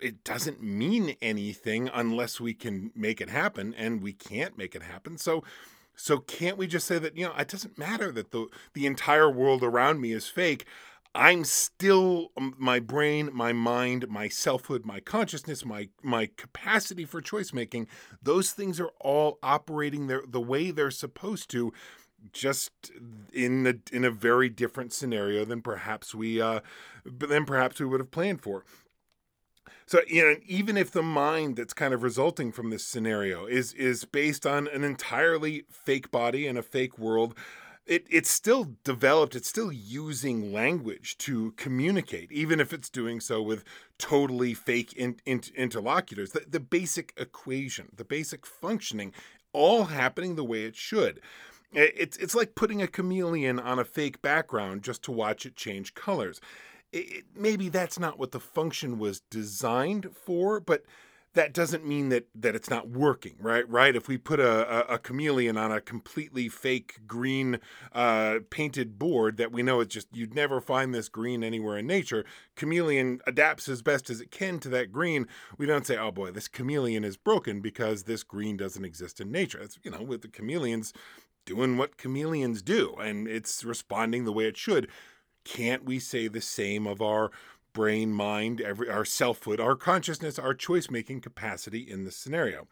it 0.00 0.24
doesn't 0.24 0.62
mean 0.62 1.14
anything 1.20 1.90
unless 1.92 2.40
we 2.40 2.54
can 2.54 2.90
make 2.94 3.20
it 3.20 3.28
happen, 3.28 3.74
and 3.74 4.02
we 4.02 4.12
can't 4.12 4.56
make 4.56 4.74
it 4.74 4.82
happen. 4.82 5.18
So 5.18 5.44
so 5.98 6.18
can't 6.18 6.56
we 6.56 6.68
just 6.68 6.86
say 6.86 6.98
that 6.98 7.16
you 7.16 7.26
know 7.26 7.34
it 7.36 7.48
doesn't 7.48 7.76
matter 7.76 8.12
that 8.12 8.30
the 8.30 8.46
the 8.72 8.86
entire 8.86 9.30
world 9.30 9.62
around 9.62 10.00
me 10.00 10.12
is 10.12 10.28
fake? 10.28 10.64
I'm 11.14 11.44
still 11.44 12.30
um, 12.36 12.54
my 12.58 12.78
brain, 12.78 13.30
my 13.32 13.52
mind, 13.52 14.08
my 14.08 14.28
selfhood, 14.28 14.84
my 14.84 15.00
consciousness, 15.00 15.64
my 15.64 15.88
my 16.02 16.30
capacity 16.36 17.04
for 17.04 17.20
choice 17.20 17.52
making. 17.52 17.88
Those 18.22 18.52
things 18.52 18.78
are 18.78 18.90
all 19.00 19.38
operating 19.42 20.06
the 20.06 20.22
the 20.26 20.40
way 20.40 20.70
they're 20.70 20.90
supposed 20.90 21.50
to, 21.50 21.72
just 22.32 22.70
in 23.32 23.66
a 23.66 23.94
in 23.94 24.04
a 24.04 24.10
very 24.10 24.48
different 24.48 24.92
scenario 24.92 25.44
than 25.44 25.62
perhaps 25.62 26.14
we 26.14 26.40
uh 26.40 26.60
than 27.04 27.44
perhaps 27.44 27.80
we 27.80 27.86
would 27.86 28.00
have 28.00 28.10
planned 28.10 28.42
for. 28.42 28.64
So 29.86 30.00
you 30.06 30.22
know, 30.22 30.36
even 30.46 30.76
if 30.76 30.90
the 30.90 31.02
mind 31.02 31.56
that's 31.56 31.72
kind 31.74 31.94
of 31.94 32.02
resulting 32.02 32.52
from 32.52 32.70
this 32.70 32.84
scenario 32.84 33.46
is 33.46 33.72
is 33.72 34.04
based 34.04 34.46
on 34.46 34.68
an 34.68 34.84
entirely 34.84 35.64
fake 35.70 36.10
body 36.10 36.46
and 36.46 36.58
a 36.58 36.62
fake 36.62 36.98
world, 36.98 37.34
it, 37.88 38.06
it's 38.10 38.30
still 38.30 38.74
developed, 38.84 39.34
it's 39.34 39.48
still 39.48 39.72
using 39.72 40.52
language 40.52 41.16
to 41.18 41.52
communicate, 41.52 42.30
even 42.30 42.60
if 42.60 42.72
it's 42.72 42.90
doing 42.90 43.18
so 43.18 43.40
with 43.40 43.64
totally 43.98 44.52
fake 44.52 44.92
in, 44.92 45.16
in, 45.24 45.42
interlocutors. 45.56 46.32
The, 46.32 46.44
the 46.48 46.60
basic 46.60 47.14
equation, 47.16 47.88
the 47.96 48.04
basic 48.04 48.44
functioning, 48.44 49.14
all 49.54 49.86
happening 49.86 50.36
the 50.36 50.44
way 50.44 50.64
it 50.64 50.76
should. 50.76 51.20
It's, 51.72 52.16
it's 52.18 52.34
like 52.34 52.54
putting 52.54 52.82
a 52.82 52.86
chameleon 52.86 53.58
on 53.58 53.78
a 53.78 53.84
fake 53.84 54.22
background 54.22 54.82
just 54.82 55.02
to 55.04 55.12
watch 55.12 55.46
it 55.46 55.56
change 55.56 55.94
colors. 55.94 56.40
It, 56.92 57.24
maybe 57.34 57.68
that's 57.70 57.98
not 57.98 58.18
what 58.18 58.32
the 58.32 58.40
function 58.40 58.98
was 58.98 59.20
designed 59.30 60.10
for, 60.14 60.60
but 60.60 60.84
that 61.34 61.52
doesn't 61.52 61.86
mean 61.86 62.08
that 62.08 62.26
that 62.34 62.54
it's 62.54 62.70
not 62.70 62.88
working, 62.88 63.36
right? 63.40 63.68
Right? 63.68 63.94
If 63.94 64.08
we 64.08 64.18
put 64.18 64.40
a, 64.40 64.90
a, 64.90 64.94
a 64.94 64.98
chameleon 64.98 65.56
on 65.56 65.70
a 65.70 65.80
completely 65.80 66.48
fake 66.48 67.00
green 67.06 67.60
uh, 67.92 68.40
painted 68.50 68.98
board 68.98 69.36
that 69.36 69.52
we 69.52 69.62
know 69.62 69.80
it's 69.80 69.94
just 69.94 70.08
you'd 70.12 70.34
never 70.34 70.60
find 70.60 70.94
this 70.94 71.08
green 71.08 71.44
anywhere 71.44 71.78
in 71.78 71.86
nature, 71.86 72.24
chameleon 72.56 73.20
adapts 73.26 73.68
as 73.68 73.82
best 73.82 74.10
as 74.10 74.20
it 74.20 74.30
can 74.30 74.58
to 74.60 74.68
that 74.70 74.90
green. 74.90 75.26
We 75.58 75.66
don't 75.66 75.86
say, 75.86 75.96
"Oh 75.96 76.10
boy, 76.10 76.30
this 76.30 76.48
chameleon 76.48 77.04
is 77.04 77.16
broken 77.16 77.60
because 77.60 78.04
this 78.04 78.22
green 78.22 78.56
doesn't 78.56 78.84
exist 78.84 79.20
in 79.20 79.30
nature." 79.30 79.66
You 79.82 79.90
know 79.90 80.02
with 80.02 80.22
the 80.22 80.28
chameleons 80.28 80.92
doing 81.44 81.76
what 81.76 81.96
chameleons 81.96 82.62
do, 82.62 82.94
and 83.00 83.28
it's 83.28 83.64
responding 83.64 84.24
the 84.24 84.32
way 84.32 84.46
it 84.46 84.56
should. 84.56 84.88
Can't 85.44 85.84
we 85.84 85.98
say 85.98 86.28
the 86.28 86.42
same 86.42 86.86
of 86.86 87.00
our 87.00 87.30
brain, 87.72 88.12
mind, 88.12 88.60
every 88.60 88.88
our 88.88 89.04
selfhood, 89.04 89.60
our 89.60 89.76
consciousness, 89.76 90.38
our 90.38 90.54
choice 90.54 90.90
making 90.90 91.20
capacity 91.20 91.80
in 91.80 92.04
this 92.04 92.16
scenario. 92.16 92.66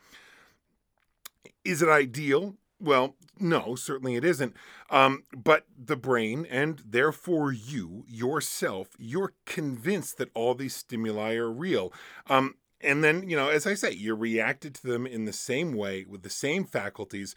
Is 1.65 1.83
it 1.83 1.89
ideal? 1.89 2.55
Well, 2.79 3.17
no, 3.39 3.75
certainly 3.75 4.17
it 4.17 4.25
isn't. 4.25 4.55
Um, 4.91 5.23
but 5.35 5.65
the 5.77 5.97
brain, 5.97 6.47
and 6.51 6.83
therefore 6.87 7.53
you, 7.53 8.05
yourself, 8.07 8.89
you're 8.99 9.33
convinced 9.47 10.19
that 10.19 10.31
all 10.35 10.55
these 10.55 10.77
stimuli 10.77 11.35
are 11.35 11.51
real. 11.51 11.93
Um, 12.29 12.57
and 12.81 13.03
then, 13.03 13.29
you 13.29 13.37
know, 13.37 13.49
as 13.49 13.67
I 13.67 13.75
say, 13.75 13.93
you 13.93 14.15
reacted 14.15 14.75
to 14.77 14.87
them 14.87 15.07
in 15.07 15.25
the 15.25 15.33
same 15.33 15.73
way 15.73 16.05
with 16.09 16.23
the 16.23 16.31
same 16.31 16.65
faculties 16.65 17.35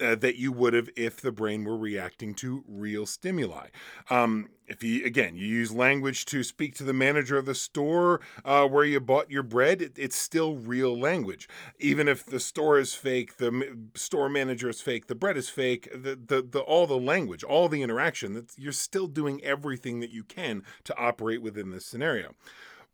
uh, 0.00 0.14
that 0.16 0.36
you 0.36 0.50
would 0.50 0.72
have 0.72 0.88
if 0.96 1.20
the 1.20 1.32
brain 1.32 1.64
were 1.64 1.76
reacting 1.76 2.34
to 2.34 2.64
real 2.66 3.06
stimuli. 3.06 3.68
Um, 4.10 4.48
if 4.66 4.82
you 4.82 5.04
again 5.04 5.36
you 5.36 5.46
use 5.46 5.70
language 5.70 6.24
to 6.26 6.42
speak 6.42 6.74
to 6.76 6.84
the 6.84 6.94
manager 6.94 7.36
of 7.36 7.44
the 7.44 7.54
store 7.54 8.20
uh, 8.44 8.66
where 8.66 8.84
you 8.84 9.00
bought 9.00 9.30
your 9.30 9.42
bread, 9.42 9.82
it, 9.82 9.92
it's 9.98 10.16
still 10.16 10.56
real 10.56 10.98
language. 10.98 11.48
Even 11.78 12.08
if 12.08 12.24
the 12.24 12.40
store 12.40 12.78
is 12.78 12.94
fake, 12.94 13.36
the 13.36 13.76
store 13.94 14.30
manager 14.30 14.70
is 14.70 14.80
fake, 14.80 15.06
the 15.06 15.14
bread 15.14 15.36
is 15.36 15.50
fake, 15.50 15.88
the 15.92 16.16
the, 16.16 16.42
the 16.42 16.60
all 16.60 16.86
the 16.86 16.98
language, 16.98 17.44
all 17.44 17.68
the 17.68 17.82
interaction, 17.82 18.32
that 18.32 18.52
you're 18.56 18.72
still 18.72 19.06
doing 19.06 19.44
everything 19.44 20.00
that 20.00 20.10
you 20.10 20.24
can 20.24 20.62
to 20.84 20.96
operate 20.96 21.42
within 21.42 21.70
this 21.70 21.84
scenario 21.84 22.34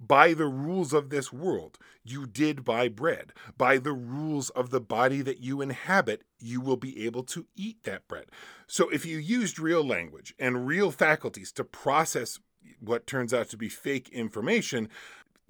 by 0.00 0.32
the 0.32 0.46
rules 0.46 0.92
of 0.92 1.11
this 1.11 1.32
world, 1.32 1.78
you 2.04 2.26
did 2.26 2.64
buy 2.64 2.88
bread. 2.88 3.32
By 3.56 3.78
the 3.78 3.92
rules 3.92 4.50
of 4.50 4.70
the 4.70 4.80
body 4.80 5.22
that 5.22 5.40
you 5.40 5.61
inhabit, 5.61 6.22
you 6.38 6.61
will 6.61 6.76
be 6.76 7.04
able 7.04 7.24
to 7.24 7.46
eat 7.56 7.82
that 7.84 8.06
bread. 8.06 8.26
So 8.66 8.88
if 8.90 9.04
you 9.04 9.18
used 9.18 9.58
real 9.58 9.84
language 9.84 10.34
and 10.38 10.66
real 10.66 10.90
faculties 10.90 11.52
to 11.52 11.64
process 11.64 12.38
what 12.80 13.06
turns 13.06 13.34
out 13.34 13.48
to 13.50 13.56
be 13.56 13.68
fake 13.68 14.08
information, 14.11 14.88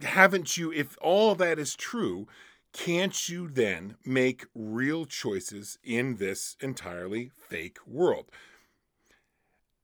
haven't 0.03 0.57
you, 0.57 0.73
if 0.73 0.97
all 1.01 1.35
that 1.35 1.59
is 1.59 1.75
true, 1.75 2.27
can't 2.73 3.29
you 3.29 3.49
then 3.49 3.97
make 4.05 4.47
real 4.55 5.05
choices 5.05 5.79
in 5.83 6.17
this 6.17 6.57
entirely 6.61 7.31
fake 7.35 7.79
world? 7.87 8.31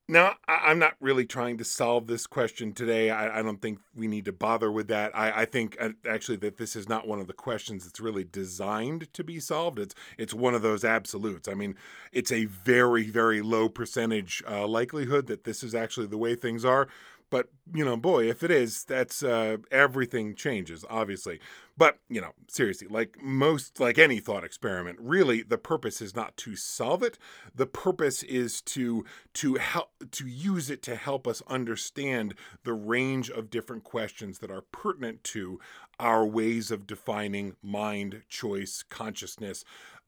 Now, 0.07 0.35
I'm 0.47 0.79
not 0.79 0.97
really 1.01 1.25
trying 1.25 1.57
to 1.57 1.64
solve 1.64 2.09
this 2.09 2.27
question 2.27 2.75
today. 2.75 3.09
I, 3.09 3.38
I 3.38 3.43
don't 3.43 3.62
think 3.62 3.79
we 3.95 4.07
need 4.07 4.27
to 4.27 4.33
bother 4.33 4.71
with 4.71 4.88
that. 4.88 5.17
I, 5.17 5.43
I, 5.43 5.45
think 5.47 5.79
uh, 5.81 5.90
actually 6.07 6.37
that 6.38 6.59
this 6.59 6.77
is 6.77 6.87
not 6.87 7.09
one 7.09 7.21
of 7.21 7.27
the 7.27 7.33
questions 7.33 7.85
that's 7.85 8.01
really 8.01 8.25
designed 8.25 9.11
to 9.14 9.25
be 9.25 9.40
solved. 9.40 9.79
It's 9.79 9.95
it's 10.19 10.35
one 10.35 10.55
of 10.55 10.61
those 10.61 10.85
absolutes. 10.85 11.49
I 11.49 11.55
mean, 11.55 11.75
it's 12.12 12.31
a 12.31 12.45
very 12.45 13.05
very 13.05 13.40
low 13.40 13.71
percentage 13.71 14.43
uh, 14.47 14.67
likelihood 14.67 15.27
that 15.29 15.45
this 15.45 15.62
is 15.62 15.75
actually 15.75 16.09
the 16.09 16.19
way 16.19 16.35
things 16.35 16.67
are. 16.67 16.87
But 17.35 17.49
you 17.75 17.85
know, 17.85 17.97
boy, 17.97 18.31
if 18.31 18.44
it 18.44 18.53
is, 18.53 18.85
that's 18.85 19.25
uh, 19.25 19.57
everything 19.73 20.37
changes, 20.37 20.85
obviously. 20.88 21.40
But 21.77 21.99
you 22.09 22.20
know, 22.20 22.31
seriously, 22.47 22.87
like 22.88 23.20
most, 23.20 23.81
like 23.81 23.99
any 23.99 24.20
thought 24.20 24.44
experiment, 24.44 25.01
really, 25.01 25.42
the 25.42 25.59
purpose 25.59 26.01
is 26.01 26.14
not 26.14 26.37
to 26.37 26.55
solve 26.55 27.03
it. 27.03 27.18
The 27.53 27.66
purpose 27.66 28.23
is 28.23 28.62
to 28.62 29.05
to 29.33 29.55
help 29.57 29.90
to 30.12 30.29
use 30.29 30.70
it 30.70 30.81
to 30.83 30.94
help 30.94 31.27
us 31.27 31.42
understand 31.49 32.37
the 32.62 32.73
range 32.73 33.31
of 33.31 33.51
different 33.51 33.83
questions 33.83 34.38
that 34.38 34.53
are 34.53 34.62
pertinent 34.70 35.25
to 35.25 35.59
our 35.99 36.25
ways 36.25 36.70
of 36.70 36.87
defining 36.87 37.57
mind, 37.64 38.23
choice, 38.29 38.85
consciousness, 38.88 39.64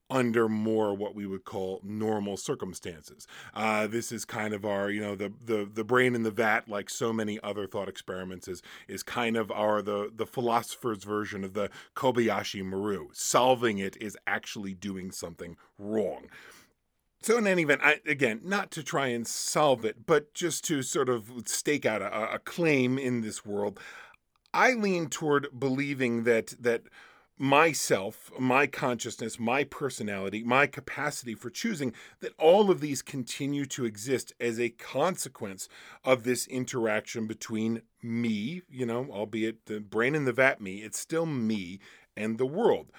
under 0.09 0.47
more 0.47 0.93
what 0.93 1.15
we 1.15 1.25
would 1.25 1.43
call 1.43 1.81
normal 1.83 2.37
circumstances. 2.37 3.27
Uh, 3.53 3.87
this 3.87 4.11
is 4.11 4.25
kind 4.25 4.53
of 4.53 4.65
our, 4.65 4.89
you 4.89 5.01
know, 5.01 5.15
the 5.15 5.33
the 5.43 5.69
the 5.71 5.83
brain 5.83 6.15
in 6.15 6.23
the 6.23 6.31
vat, 6.31 6.67
like 6.67 6.89
so 6.89 7.11
many 7.11 7.39
other 7.43 7.67
thought 7.67 7.89
experiments, 7.89 8.47
is 8.47 8.61
is 8.87 9.03
kind 9.03 9.35
of 9.35 9.51
our 9.51 9.81
the 9.81 10.11
the 10.15 10.25
philosopher's 10.25 11.03
version 11.03 11.43
of 11.43 11.53
the 11.53 11.69
Kobayashi 11.95 12.63
Maru. 12.63 13.09
Solving 13.13 13.77
it 13.77 13.97
is 13.99 14.17
actually 14.25 14.73
doing 14.73 15.11
something 15.11 15.57
wrong. 15.77 16.27
So 17.21 17.37
in 17.37 17.47
any 17.47 17.63
event, 17.63 17.81
I, 17.83 17.99
again, 18.05 18.41
not 18.43 18.71
to 18.71 18.83
try 18.83 19.07
and 19.07 19.27
solve 19.27 19.83
it, 19.83 20.05
but 20.05 20.33
just 20.33 20.63
to 20.65 20.83
sort 20.83 21.09
of 21.09 21.31
stake 21.45 21.85
out 21.85 22.01
a, 22.01 22.35
a 22.35 22.39
claim 22.39 22.97
in 22.99 23.21
this 23.21 23.45
world, 23.45 23.79
I 24.53 24.73
lean 24.73 25.09
toward 25.09 25.47
believing 25.57 26.23
that 26.23 26.53
that 26.59 26.83
myself, 27.37 28.31
my 28.39 28.67
consciousness, 28.67 29.39
my 29.39 29.63
personality, 29.63 30.43
my 30.43 30.67
capacity 30.67 31.35
for 31.35 31.49
choosing, 31.49 31.93
that 32.19 32.33
all 32.37 32.71
of 32.71 32.81
these 32.81 33.01
continue 33.01 33.65
to 33.65 33.85
exist 33.85 34.33
as 34.39 34.59
a 34.59 34.69
consequence 34.69 35.69
of 36.03 36.23
this 36.23 36.47
interaction 36.47 37.27
between 37.27 37.81
me, 38.01 38.61
you 38.69 38.85
know, 38.85 39.07
albeit 39.11 39.65
the 39.65 39.79
brain 39.79 40.15
in 40.15 40.25
the 40.25 40.33
vat 40.33 40.59
me, 40.59 40.77
it's 40.77 40.99
still 40.99 41.25
me 41.25 41.79
and 42.15 42.37
the 42.37 42.45
world 42.45 42.91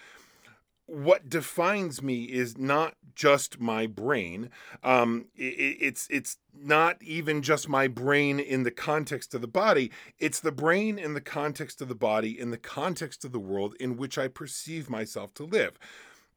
what 0.88 1.28
defines 1.28 2.02
me 2.02 2.24
is 2.24 2.56
not 2.56 2.94
just 3.14 3.60
my 3.60 3.86
brain. 3.86 4.48
Um, 4.82 5.26
it, 5.36 5.76
it's 5.80 6.08
it's 6.10 6.38
not 6.58 6.96
even 7.02 7.42
just 7.42 7.68
my 7.68 7.88
brain 7.88 8.40
in 8.40 8.62
the 8.62 8.70
context 8.70 9.34
of 9.34 9.42
the 9.42 9.46
body. 9.46 9.90
It's 10.18 10.40
the 10.40 10.50
brain 10.50 10.98
in 10.98 11.12
the 11.12 11.20
context 11.20 11.82
of 11.82 11.88
the 11.88 11.94
body, 11.94 12.40
in 12.40 12.50
the 12.50 12.56
context 12.56 13.24
of 13.24 13.32
the 13.32 13.38
world 13.38 13.74
in 13.78 13.98
which 13.98 14.16
I 14.16 14.28
perceive 14.28 14.88
myself 14.88 15.34
to 15.34 15.44
live. 15.44 15.78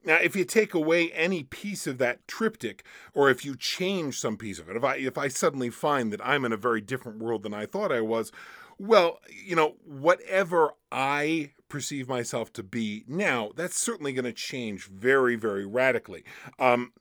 Now, 0.04 0.18
if 0.18 0.36
you 0.36 0.44
take 0.44 0.74
away 0.74 1.12
any 1.14 1.44
piece 1.44 1.88
of 1.88 1.98
that 2.00 2.28
triptych, 2.28 2.84
or 3.14 3.30
if 3.30 3.46
you 3.46 3.56
change 3.56 4.20
some 4.20 4.36
piece 4.36 4.60
of 4.60 4.68
it, 4.70 4.76
if 4.76 4.84
I 4.84 4.96
if 4.98 5.18
I 5.18 5.30
suddenly 5.30 5.70
find 5.70 6.12
that 6.12 6.26
I'm 6.26 6.44
in 6.44 6.52
a 6.52 6.58
very 6.58 6.82
different 6.82 7.20
world 7.20 7.44
than 7.44 7.54
I 7.54 7.66
thought 7.66 7.92
I 7.92 8.02
was, 8.02 8.34
well, 8.78 9.20
you 9.30 9.56
know, 9.56 9.76
whatever 9.86 10.72
I 10.92 11.52
perceive 11.72 12.08
myself 12.08 12.52
to 12.54 12.64
be 12.64 13.04
now, 13.08 13.52
that's 13.56 13.80
certainly 13.80 14.14
going 14.14 14.26
to 14.26 14.34
change 14.34 14.88
very, 14.88 15.36
very 15.36 15.66
radically. 15.66 16.24
Um, 16.60 16.94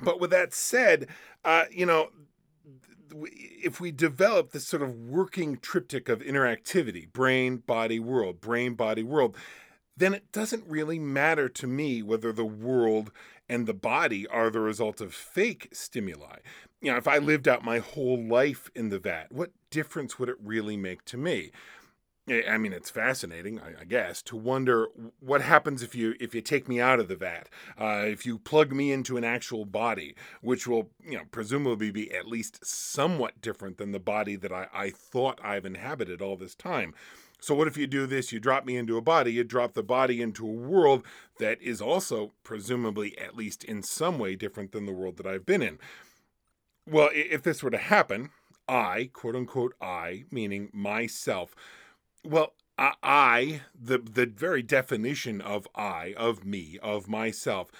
but 0.00 0.20
with 0.20 0.30
that 0.30 0.52
said, 0.52 1.08
uh, 1.44 1.64
you 1.70 1.86
know, 1.86 2.08
if 3.24 3.80
we 3.80 3.92
develop 3.92 4.50
this 4.50 4.66
sort 4.66 4.82
of 4.82 4.94
working 4.94 5.58
triptych 5.58 6.08
of 6.08 6.20
interactivity 6.20 7.12
brain, 7.12 7.58
body, 7.58 8.00
world, 8.00 8.40
brain, 8.40 8.74
body, 8.74 9.02
world 9.02 9.36
then 9.96 10.14
it 10.14 10.32
doesn't 10.32 10.64
really 10.66 10.98
matter 10.98 11.48
to 11.48 11.66
me 11.66 12.02
whether 12.02 12.32
the 12.32 12.44
world 12.44 13.12
and 13.48 13.66
the 13.66 13.74
body 13.74 14.26
are 14.26 14.50
the 14.50 14.60
result 14.60 15.00
of 15.00 15.14
fake 15.14 15.68
stimuli. 15.72 16.38
You 16.80 16.92
know, 16.92 16.96
if 16.96 17.06
I 17.06 17.18
lived 17.18 17.46
out 17.46 17.62
my 17.62 17.78
whole 17.78 18.20
life 18.20 18.70
in 18.74 18.88
the 18.88 18.98
vat, 18.98 19.30
what 19.30 19.50
difference 19.70 20.18
would 20.18 20.28
it 20.28 20.36
really 20.42 20.76
make 20.76 21.04
to 21.06 21.16
me? 21.16 21.52
I 22.28 22.56
mean, 22.56 22.72
it's 22.72 22.88
fascinating, 22.88 23.60
I, 23.60 23.82
guess, 23.82 24.22
to 24.22 24.36
wonder 24.36 24.86
what 25.18 25.42
happens 25.42 25.82
if 25.82 25.96
you 25.96 26.14
if 26.20 26.36
you 26.36 26.40
take 26.40 26.68
me 26.68 26.80
out 26.80 27.00
of 27.00 27.08
the 27.08 27.16
vat, 27.16 27.48
uh, 27.76 28.04
if 28.06 28.24
you 28.24 28.38
plug 28.38 28.72
me 28.72 28.92
into 28.92 29.16
an 29.16 29.24
actual 29.24 29.64
body, 29.64 30.14
which 30.40 30.68
will, 30.68 30.90
you 31.04 31.18
know, 31.18 31.24
presumably 31.32 31.90
be 31.90 32.14
at 32.14 32.28
least 32.28 32.64
somewhat 32.64 33.40
different 33.40 33.76
than 33.76 33.90
the 33.90 33.98
body 33.98 34.36
that 34.36 34.52
I, 34.52 34.68
I 34.72 34.90
thought 34.90 35.40
I've 35.42 35.66
inhabited 35.66 36.22
all 36.22 36.36
this 36.36 36.54
time. 36.54 36.94
So, 37.40 37.56
what 37.56 37.66
if 37.66 37.76
you 37.76 37.88
do 37.88 38.06
this? 38.06 38.30
You 38.30 38.38
drop 38.38 38.64
me 38.64 38.76
into 38.76 38.96
a 38.96 39.02
body, 39.02 39.32
you 39.32 39.42
drop 39.42 39.74
the 39.74 39.82
body 39.82 40.22
into 40.22 40.46
a 40.46 40.52
world 40.52 41.04
that 41.40 41.60
is 41.60 41.82
also, 41.82 42.34
presumably, 42.44 43.18
at 43.18 43.34
least 43.34 43.64
in 43.64 43.82
some 43.82 44.20
way, 44.20 44.36
different 44.36 44.70
than 44.70 44.86
the 44.86 44.92
world 44.92 45.16
that 45.16 45.26
I've 45.26 45.44
been 45.44 45.60
in. 45.60 45.80
Well, 46.88 47.10
if 47.12 47.42
this 47.42 47.64
were 47.64 47.70
to 47.70 47.78
happen, 47.78 48.30
I, 48.68 49.10
quote 49.12 49.34
unquote, 49.34 49.74
I, 49.80 50.22
meaning 50.30 50.70
myself, 50.72 51.56
well, 52.24 52.54
I, 52.78 53.62
the 53.78 53.98
the 53.98 54.26
very 54.26 54.62
definition 54.62 55.40
of 55.40 55.68
I, 55.74 56.14
of 56.16 56.44
me, 56.44 56.78
of 56.82 57.08
myself, 57.08 57.70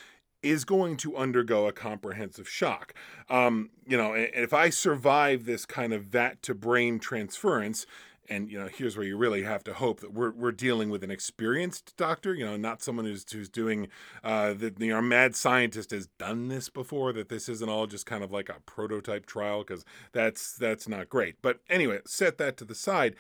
is 0.43 0.65
going 0.65 0.97
to 0.99 1.17
undergo 1.17 1.67
a 1.67 1.73
comprehensive 1.73 2.49
shock. 2.49 2.95
Um, 3.31 3.71
you 3.87 3.97
know, 3.97 4.13
if 4.15 4.53
I 4.53 4.71
survive 4.71 5.45
this 5.45 5.65
kind 5.65 5.93
of 5.93 6.05
vat 6.05 6.43
to 6.43 6.55
brain 6.55 6.99
transference, 6.99 7.87
and 8.29 8.51
you 8.51 8.61
know, 8.61 8.69
here's 8.69 8.97
where 8.97 9.07
you 9.07 9.17
really 9.17 9.43
have 9.43 9.65
to 9.65 9.75
hope 9.75 10.01
that 10.01 10.13
we're 10.13 10.31
we're 10.31 10.53
dealing 10.53 10.91
with 10.91 11.03
an 11.03 11.11
experienced 11.11 11.97
doctor, 11.97 12.35
you 12.35 12.45
know, 12.45 12.57
not 12.57 12.83
someone 12.83 13.07
who's 13.07 13.25
who's 13.33 13.49
doing 13.49 13.89
uh, 14.23 14.53
the 14.53 14.73
you 14.79 14.89
know, 14.89 15.01
mad 15.01 15.35
scientist 15.35 15.91
has 15.91 16.09
done 16.19 16.49
this 16.49 16.69
before. 16.69 17.13
That 17.13 17.29
this 17.29 17.49
isn't 17.49 17.69
all 17.69 17.87
just 17.87 18.07
kind 18.07 18.23
of 18.23 18.31
like 18.31 18.49
a 18.49 18.61
prototype 18.67 19.27
trial 19.27 19.65
because 19.65 19.85
that's 20.13 20.55
that's 20.55 20.87
not 20.87 21.09
great. 21.09 21.37
But 21.43 21.61
anyway, 21.71 22.01
set 22.07 22.39
that 22.39 22.57
to 22.59 22.65
the 22.65 22.75
side 22.75 23.17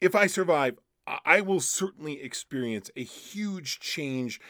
if 0.00 0.14
I 0.14 0.26
survive, 0.26 0.78
I 1.24 1.40
will 1.40 1.60
certainly 1.60 2.20
experience 2.20 2.90
a 2.96 3.04
huge 3.04 3.78
change 3.78 4.40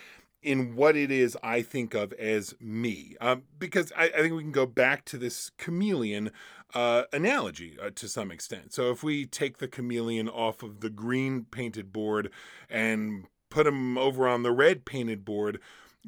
in 0.42 0.74
what 0.76 0.96
it 0.96 1.11
is 1.11 1.37
I 1.42 1.61
think 1.62 1.92
of 1.94 2.12
as 2.14 2.54
me. 2.61 3.16
Um, 3.20 3.42
because 3.59 3.92
I, 3.96 4.04
I, 4.04 4.20
think 4.20 4.35
we 4.35 4.42
can 4.42 4.52
go 4.52 4.64
back 4.64 5.04
to 5.06 5.18
this 5.18 5.50
chameleon 5.59 6.30
uh, 6.72 7.02
analogy 7.12 7.76
uh, 7.82 7.90
to 7.96 8.09
some 8.09 8.30
extent. 8.30 8.72
So 8.72 8.90
if 8.90 9.02
we 9.02 9.26
take 9.26 9.59
the 9.59 9.68
chameleon 9.68 10.28
off 10.28 10.62
of 10.62 10.80
the 10.80 10.90
green 10.90 11.46
painted 11.50 11.92
board 11.92 12.30
and 12.70 13.26
put 13.50 13.66
him 13.66 13.98
over 13.98 14.28
on 14.28 14.44
the 14.44 14.52
red 14.52 14.85
painted 14.85 15.24
board, 15.24 15.59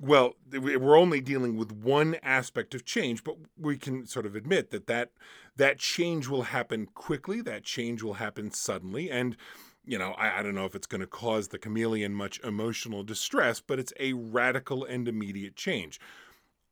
well, 0.01 0.35
we're 0.53 0.97
only 0.97 1.21
dealing 1.21 1.57
with 1.57 1.73
one 1.73 2.17
aspect 2.23 2.75
of 2.75 2.85
change, 2.85 3.25
but 3.25 3.37
we 3.59 3.77
can 3.77 4.07
sort 4.07 4.27
of 4.27 4.37
admit 4.37 4.71
that 4.71 4.87
that, 4.87 5.11
that 5.59 5.79
change 5.79 6.29
will 6.29 6.45
happen 6.45 6.87
quickly, 6.95 7.41
that 7.43 7.63
change 7.63 8.03
will 8.03 8.15
happen 8.15 8.51
suddenly, 8.51 9.11
and 9.11 9.37
you 9.85 9.99
know, 9.99 10.13
I, 10.13 10.41
I 10.41 10.43
don't 10.43 10.55
know 10.55 10.67
if 10.67 10.75
it's 10.75 10.87
going 10.87 11.01
to 11.01 11.07
cause 11.07 11.49
the 11.49 11.59
chameleon 11.59 12.13
much 12.13 12.41
emotional 12.41 13.03
distress, 13.03 13.61
but 13.61 13.79
it's 13.79 13.93
a 13.99 14.13
radical 14.13 14.85
and 14.85 15.09
immediate 15.09 15.57
change. 15.57 15.99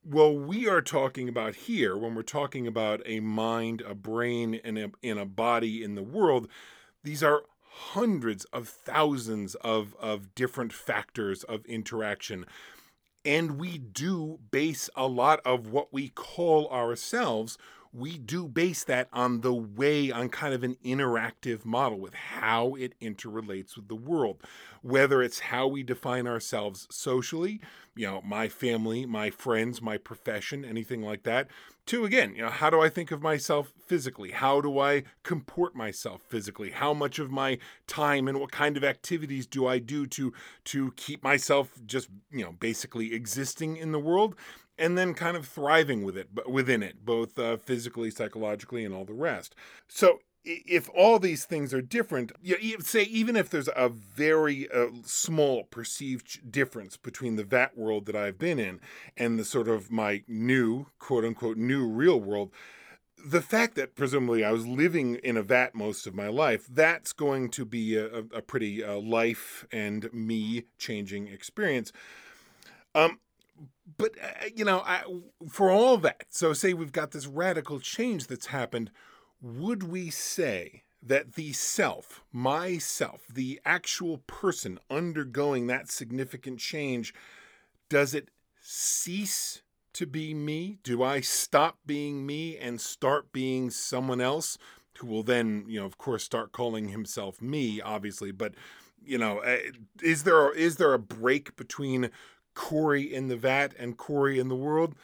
Well, 0.05 0.37
we 0.37 0.69
are 0.69 0.83
talking 0.83 1.29
about 1.29 1.55
here, 1.55 1.97
when 1.97 2.15
we're 2.15 2.23
talking 2.23 2.67
about 2.67 3.01
a 3.07 3.21
mind, 3.21 3.81
a 3.81 3.95
brain, 3.95 4.61
and 4.63 4.79
a, 4.79 4.91
in 5.03 5.17
a 5.17 5.25
body 5.25 5.83
in 5.83 5.95
the 5.95 6.03
world, 6.03 6.47
these 7.03 7.23
are 7.23 7.45
hundreds 7.63 8.45
of 8.47 8.69
thousands 8.69 9.55
of, 9.57 9.97
of 9.99 10.35
different 10.35 10.73
factors 10.73 11.43
of 11.45 11.65
interaction 11.65 12.45
and 13.27 13.59
we 13.59 13.77
do 13.77 14.39
base 14.53 14.89
a 14.95 15.09
lot 15.09 15.41
of 15.45 15.67
what 15.67 15.93
we 15.93 16.09
call 16.09 16.69
ourselves, 16.69 17.59
we 17.97 18.19
do 18.19 18.47
base 18.47 18.85
that 18.85 19.09
on 19.13 19.41
the 19.41 19.55
way, 19.55 20.11
on 20.11 20.29
kind 20.29 20.53
of 20.53 20.63
an 20.63 20.77
interactive 20.85 21.65
model 21.65 21.99
with 21.99 22.15
how 22.15 22.75
it 22.75 22.93
interrelates 23.01 23.75
with 23.75 23.89
the 23.89 23.95
world. 23.95 24.43
Whether 24.83 25.23
it's 25.23 25.39
how 25.39 25.67
we 25.67 25.83
define 25.83 26.27
ourselves 26.27 26.87
socially, 26.91 27.61
you 27.95 28.07
know, 28.07 28.21
my 28.23 28.49
family, 28.49 29.07
my 29.07 29.31
friends, 29.31 29.81
my 29.81 29.97
profession, 29.97 30.65
anything 30.65 31.03
like 31.03 31.23
that, 31.23 31.49
Two, 31.87 32.05
again, 32.05 32.35
you 32.35 32.43
know, 32.43 32.51
how 32.51 32.69
do 32.69 32.81
I 32.81 32.89
think 32.89 33.13
of 33.13 33.23
myself 33.23 33.73
physically? 33.87 34.33
How 34.33 34.61
do 34.61 34.81
I 34.81 35.05
comport 35.23 35.77
myself 35.77 36.21
physically? 36.21 36.73
How 36.73 36.93
much 36.93 37.21
of 37.21 37.31
my 37.31 37.59
time 37.87 38.27
and 38.27 38.41
what 38.41 38.51
kind 38.51 38.77
of 38.77 38.83
activities 38.83 39.47
do 39.47 39.69
I 39.69 39.79
do 39.79 40.05
to 40.09 40.33
to 40.65 40.93
keep 40.97 41.23
myself 41.23 41.71
just, 41.87 42.09
you 42.33 42.45
know, 42.45 42.51
basically 42.59 43.15
existing 43.15 43.77
in 43.77 43.93
the 43.93 44.01
world? 44.01 44.35
And 44.79 44.97
then 44.97 45.15
kind 45.15 45.37
of 45.37 45.47
thriving 45.47 46.05
with 46.05 46.17
it 46.17 46.29
within 46.49 46.83
it 46.83 47.05
both 47.05 47.39
uh, 47.39 47.57
physically 47.57 48.11
psychologically 48.11 48.85
and 48.85 48.95
all 48.95 49.05
the 49.05 49.13
rest 49.15 49.55
so 49.89 50.21
if 50.47 50.89
all 50.95 51.19
these 51.19 51.45
things 51.45 51.75
are 51.75 51.83
different, 51.83 52.33
you 52.41 52.81
say 52.81 53.03
even 53.03 53.35
if 53.37 53.51
there's 53.51 53.69
a 53.75 53.89
very 53.89 54.71
uh, 54.71 54.87
small 55.05 55.65
perceived 55.65 56.51
difference 56.53 56.97
between 56.97 57.37
the 57.37 57.45
vat 57.45 57.77
world 57.77 58.07
that 58.07 58.15
I've 58.17 58.39
been 58.39 58.59
in 58.59 58.81
and 59.17 59.39
the 59.39 59.45
sort 59.45 59.69
of 59.69 59.91
my 59.91 60.23
new 60.29 60.87
quote 60.99 61.25
unquote 61.25 61.57
new 61.57 61.87
real 61.87 62.21
world, 62.21 62.53
the 63.25 63.43
fact 63.43 63.75
that 63.75 63.97
presumably 63.97 64.45
I 64.45 64.53
was 64.53 64.67
living 64.67 65.17
in 65.17 65.37
a 65.37 65.43
vat 65.43 65.75
most 65.75 66.07
of 66.07 66.15
my 66.15 66.29
life, 66.29 66.67
that's 66.71 67.13
going 67.13 67.51
to 67.51 67.65
be 67.65 67.97
a, 67.97 68.07
a 68.07 68.43
pretty 68.43 68.85
uh, 68.85 68.99
life 68.99 69.67
and 69.73 70.13
me 70.13 70.65
changing 70.79 71.27
experience. 71.27 71.93
Um, 72.95 73.19
but 73.99 74.13
uh, 74.23 74.47
you 74.55 74.65
know, 74.65 74.81
I, 74.81 75.03
for 75.49 75.71
all 75.71 75.97
that, 75.99 76.27
so 76.31 76.53
say 76.53 76.75
we've 76.75 76.93
got 76.93 77.13
this 77.13 77.27
radical 77.27 77.81
change 77.81 78.27
that's 78.27 78.47
happened 78.47 78.91
would 79.41 79.83
we 79.83 80.11
say 80.11 80.83
that 81.03 81.35
the 81.35 81.53
self, 81.53 82.25
myself, 82.33 83.27
the 83.33 83.61
actual 83.65 84.19
person 84.27 84.79
undergoing 84.91 85.67
that 85.67 85.91
significant 85.91 86.59
change, 86.59 87.15
does 87.89 88.15
it 88.15 88.29
cease 88.61 89.63
to 89.93 90.07
be 90.07 90.35
me? 90.35 90.79
Do 90.83 91.03
I 91.03 91.21
stop 91.21 91.79
being 91.87 92.27
me 92.27 92.59
and 92.59 92.81
start 92.81 93.33
being 93.33 93.71
someone 93.71 94.21
else 94.21 94.59
who 94.99 95.07
will 95.07 95.23
then, 95.23 95.65
you 95.69 95.79
know, 95.79 95.87
of 95.87 95.99
course, 95.99 96.25
start 96.25 96.53
calling 96.53 96.89
himself 96.89 97.41
me, 97.41 97.81
obviously, 97.81 98.33
but 98.33 98.55
you 99.05 99.19
know, 99.19 99.39
eh, 99.41 99.71
is 100.03 100.25
there 100.25 100.53
is 100.53 100.77
there 100.77 100.93
a 100.93 100.99
break 100.99 101.55
between 101.55 102.11
Cori 102.57 103.03
in 103.15 103.29
the 103.29 103.37
vat 103.37 103.73
and 103.79 103.97
Cori 103.97 104.41
in 104.41 104.49
the 104.49 104.57
world? 104.57 104.97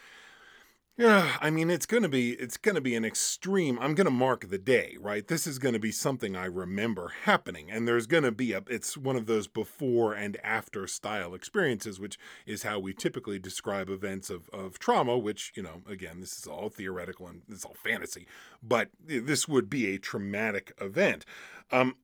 Yeah, 0.95 1.37
I 1.41 1.49
mean 1.49 1.71
it's 1.71 1.87
to 2.03 2.09
be 2.09 2.33
it's 2.33 2.57
to 2.75 2.81
be 2.81 2.95
an 2.95 3.03
extreme. 3.03 3.79
I'm 3.79 3.95
to 4.05 4.11
mark 4.11 4.49
the 4.49 4.59
day, 4.59 4.95
right? 4.99 5.27
This 5.27 5.47
is 5.47 5.57
to 5.73 5.79
be 5.79 5.91
something 5.91 6.35
I 6.35 6.45
remember 6.45 7.13
happening 7.23 7.71
and 7.71 7.87
there's 7.87 8.05
to 8.23 8.31
be 8.31 8.51
a 8.53 8.61
it's 8.67 8.95
one 8.95 9.15
of 9.15 9.25
those 9.25 9.47
before 9.47 10.13
and 10.13 10.37
after 10.43 10.85
style 10.85 11.33
experiences, 11.33 11.99
which 11.99 12.19
is 12.45 12.61
how 12.61 12.77
we 12.77 12.93
typically 12.93 13.39
describe 13.39 13.89
events 13.89 14.29
of 14.29 14.49
of 14.49 14.77
trauma, 14.77 15.17
which, 15.17 15.51
you 15.55 15.63
know, 15.63 15.81
again, 15.89 16.19
this 16.19 16.37
is 16.37 16.45
all 16.45 16.69
theoretical 16.69 17.25
and 17.27 17.41
it's 17.49 17.65
all 17.65 17.73
fantasy, 17.73 18.27
but 18.61 18.89
this 19.03 19.47
would 19.47 19.71
be 19.71 19.87
a 19.87 19.97
traumatic 19.97 20.73
event. 20.79 21.25
Um 21.71 21.95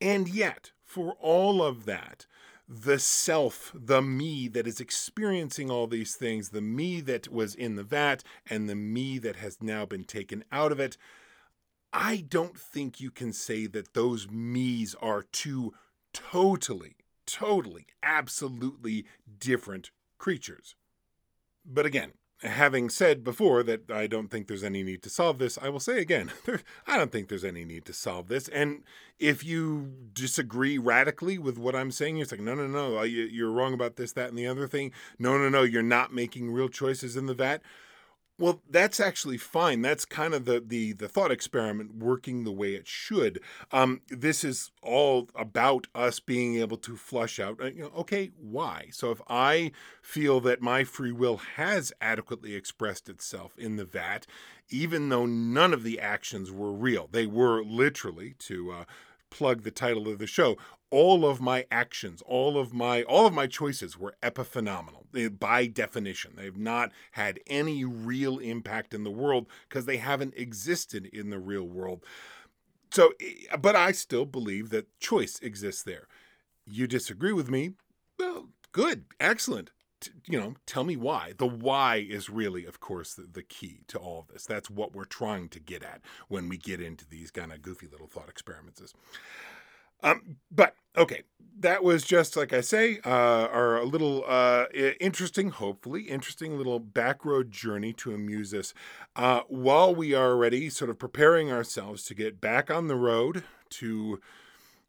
and 0.00 0.26
yet, 0.26 0.70
for 0.82 1.16
all 1.20 1.62
of 1.62 1.84
that, 1.84 2.24
the 2.68 2.98
self, 2.98 3.72
the 3.74 4.02
me 4.02 4.46
that 4.48 4.66
is 4.66 4.78
experiencing 4.78 5.70
all 5.70 5.86
these 5.86 6.14
things, 6.14 6.50
the 6.50 6.60
me 6.60 7.00
that 7.00 7.32
was 7.32 7.54
in 7.54 7.76
the 7.76 7.82
vat 7.82 8.22
and 8.48 8.68
the 8.68 8.74
me 8.74 9.18
that 9.18 9.36
has 9.36 9.62
now 9.62 9.86
been 9.86 10.04
taken 10.04 10.44
out 10.52 10.70
of 10.70 10.78
it, 10.78 10.98
I 11.92 12.18
don't 12.28 12.58
think 12.58 13.00
you 13.00 13.10
can 13.10 13.32
say 13.32 13.66
that 13.66 13.94
those 13.94 14.30
me's 14.30 14.94
are 15.00 15.22
two 15.22 15.72
totally, 16.12 16.96
totally, 17.26 17.86
absolutely 18.02 19.06
different 19.38 19.90
creatures. 20.18 20.74
But 21.64 21.86
again, 21.86 22.12
having 22.42 22.88
said 22.88 23.24
before 23.24 23.62
that 23.64 23.90
I 23.90 24.06
don't 24.06 24.28
think 24.28 24.46
there's 24.46 24.62
any 24.62 24.82
need 24.82 25.02
to 25.02 25.10
solve 25.10 25.38
this, 25.38 25.58
I 25.60 25.68
will 25.68 25.80
say 25.80 25.98
again, 26.00 26.30
I 26.86 26.96
don't 26.96 27.10
think 27.10 27.28
there's 27.28 27.44
any 27.44 27.64
need 27.64 27.84
to 27.86 27.92
solve 27.92 28.28
this. 28.28 28.48
And 28.48 28.84
if 29.18 29.44
you 29.44 29.92
disagree 30.12 30.78
radically 30.78 31.38
with 31.38 31.58
what 31.58 31.74
I'm 31.74 31.90
saying, 31.90 32.16
you're 32.16 32.26
like, 32.30 32.40
no, 32.40 32.54
no, 32.54 32.66
no, 32.66 32.98
uh, 32.98 33.02
you're 33.02 33.50
wrong 33.50 33.74
about 33.74 33.96
this, 33.96 34.12
that, 34.12 34.28
and 34.28 34.38
the 34.38 34.46
other 34.46 34.68
thing. 34.68 34.92
No, 35.18 35.36
no, 35.36 35.48
no, 35.48 35.62
you're 35.62 35.82
not 35.82 36.14
making 36.14 36.52
real 36.52 36.68
choices 36.68 37.16
in 37.16 37.26
the 37.26 37.34
vat. 37.34 37.60
Well, 38.40 38.62
that's 38.70 39.00
actually 39.00 39.36
fine. 39.36 39.82
That's 39.82 40.04
kind 40.04 40.32
of 40.32 40.44
the 40.44 40.62
the 40.64 40.92
the 40.92 41.08
thought 41.08 41.32
experiment 41.32 41.96
working 41.96 42.44
the 42.44 42.52
way 42.52 42.74
it 42.74 42.86
should. 42.86 43.40
Um, 43.72 44.00
this 44.08 44.44
is 44.44 44.70
all 44.80 45.28
about 45.34 45.88
us 45.92 46.20
being 46.20 46.56
able 46.56 46.76
to 46.78 46.96
flush 46.96 47.40
out. 47.40 47.60
Uh, 47.60 47.66
you 47.66 47.82
know, 47.82 47.92
okay, 47.96 48.30
why? 48.40 48.88
So 48.92 49.10
if 49.10 49.20
I 49.28 49.72
feel 50.02 50.38
that 50.40 50.62
my 50.62 50.84
free 50.84 51.10
will 51.10 51.38
has 51.56 51.92
adequately 52.00 52.54
expressed 52.54 53.08
itself 53.08 53.58
in 53.58 53.74
the 53.74 53.84
vat, 53.84 54.26
even 54.70 55.08
though 55.08 55.26
none 55.26 55.72
of 55.72 55.82
the 55.82 55.98
actions 55.98 56.52
were 56.52 56.72
real, 56.72 57.08
they 57.10 57.26
were 57.26 57.64
literally 57.64 58.34
to 58.40 58.70
uh, 58.70 58.84
plug 59.30 59.62
the 59.62 59.70
title 59.70 60.08
of 60.08 60.18
the 60.18 60.26
show 60.26 60.56
all 60.90 61.26
of 61.26 61.40
my 61.40 61.66
actions 61.70 62.22
all 62.26 62.58
of 62.58 62.72
my 62.72 63.02
all 63.02 63.26
of 63.26 63.34
my 63.34 63.46
choices 63.46 63.98
were 63.98 64.14
epiphenomenal 64.22 65.04
eh, 65.14 65.28
by 65.28 65.66
definition 65.66 66.32
they've 66.36 66.56
not 66.56 66.90
had 67.12 67.38
any 67.46 67.84
real 67.84 68.38
impact 68.38 68.94
in 68.94 69.04
the 69.04 69.10
world 69.10 69.46
because 69.68 69.84
they 69.86 69.98
haven't 69.98 70.34
existed 70.36 71.06
in 71.06 71.30
the 71.30 71.38
real 71.38 71.64
world 71.64 72.02
so, 72.90 73.12
but 73.60 73.76
I 73.76 73.92
still 73.92 74.24
believe 74.24 74.70
that 74.70 74.98
choice 74.98 75.38
exists 75.40 75.82
there. 75.82 76.06
You 76.66 76.86
disagree 76.86 77.32
with 77.32 77.50
me? 77.50 77.72
Well, 78.18 78.48
good, 78.72 79.04
excellent. 79.20 79.70
You 80.26 80.38
know, 80.38 80.54
tell 80.64 80.84
me 80.84 80.96
why. 80.96 81.32
The 81.36 81.46
why 81.46 81.96
is 81.96 82.30
really, 82.30 82.64
of 82.64 82.78
course, 82.80 83.14
the, 83.14 83.28
the 83.30 83.42
key 83.42 83.80
to 83.88 83.98
all 83.98 84.20
of 84.20 84.28
this. 84.28 84.46
That's 84.46 84.70
what 84.70 84.94
we're 84.94 85.04
trying 85.04 85.48
to 85.50 85.60
get 85.60 85.82
at 85.82 86.00
when 86.28 86.48
we 86.48 86.56
get 86.56 86.80
into 86.80 87.06
these 87.06 87.30
kind 87.30 87.52
of 87.52 87.62
goofy 87.62 87.88
little 87.88 88.06
thought 88.06 88.28
experiments. 88.28 88.94
Um, 90.02 90.36
but 90.50 90.74
okay, 90.96 91.22
that 91.60 91.82
was 91.82 92.04
just 92.04 92.36
like 92.36 92.52
I 92.52 92.60
say, 92.60 93.00
uh, 93.04 93.08
our 93.08 93.84
little 93.84 94.24
uh, 94.26 94.66
interesting, 95.00 95.50
hopefully 95.50 96.02
interesting 96.02 96.56
little 96.56 96.78
back 96.78 97.24
road 97.24 97.50
journey 97.50 97.92
to 97.94 98.14
amuse 98.14 98.54
us 98.54 98.74
uh, 99.16 99.40
while 99.48 99.94
we 99.94 100.14
are 100.14 100.30
already 100.30 100.70
sort 100.70 100.90
of 100.90 100.98
preparing 100.98 101.50
ourselves 101.50 102.04
to 102.04 102.14
get 102.14 102.40
back 102.40 102.70
on 102.70 102.88
the 102.88 102.96
road 102.96 103.44
to. 103.70 104.20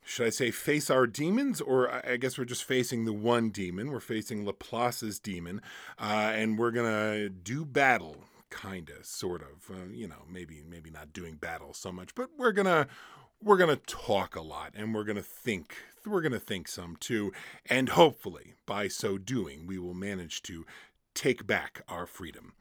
Should 0.05 0.25
I 0.25 0.29
say 0.31 0.49
face 0.49 0.89
our 0.89 1.05
demons, 1.05 1.61
or 1.61 2.03
I 2.03 2.17
guess 2.17 2.35
we're 2.35 2.45
just 2.45 2.63
facing 2.63 3.05
the 3.05 3.13
one 3.13 3.51
demon? 3.51 3.91
We're 3.91 3.99
facing 3.99 4.43
Laplace's 4.43 5.19
demon, 5.19 5.61
uh, 5.99 6.31
and 6.33 6.57
we're 6.57 6.71
gonna 6.71 7.29
do 7.29 7.63
battle 7.63 8.23
kind 8.49 8.89
of 8.89 9.05
sort 9.05 9.41
of 9.41 9.69
uh, 9.69 9.91
you 9.91 10.07
know 10.07 10.23
maybe 10.27 10.63
maybe 10.67 10.89
not 10.89 11.13
doing 11.13 11.35
battle 11.35 11.73
so 11.73 11.91
much 11.91 12.15
but 12.15 12.29
we're 12.37 12.51
gonna 12.51 12.87
we're 13.43 13.57
going 13.57 13.75
to 13.75 13.81
talk 13.85 14.35
a 14.35 14.41
lot 14.41 14.73
and 14.75 14.93
we're 14.93 15.03
going 15.03 15.15
to 15.15 15.21
think 15.21 15.75
we're 16.05 16.21
going 16.21 16.31
to 16.31 16.39
think 16.39 16.67
some 16.67 16.95
too 16.95 17.31
and 17.69 17.89
hopefully 17.89 18.55
by 18.65 18.87
so 18.87 19.17
doing 19.17 19.67
we 19.67 19.77
will 19.77 19.93
manage 19.93 20.41
to 20.41 20.65
take 21.13 21.45
back 21.45 21.83
our 21.87 22.07
freedom. 22.07 22.53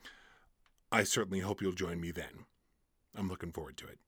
I 0.92 1.04
certainly 1.04 1.40
hope 1.40 1.62
you'll 1.62 1.72
join 1.72 2.00
me 2.00 2.10
then. 2.10 2.44
I'm 3.16 3.28
looking 3.28 3.52
forward 3.52 3.76
to 3.78 3.86
it 3.86 3.98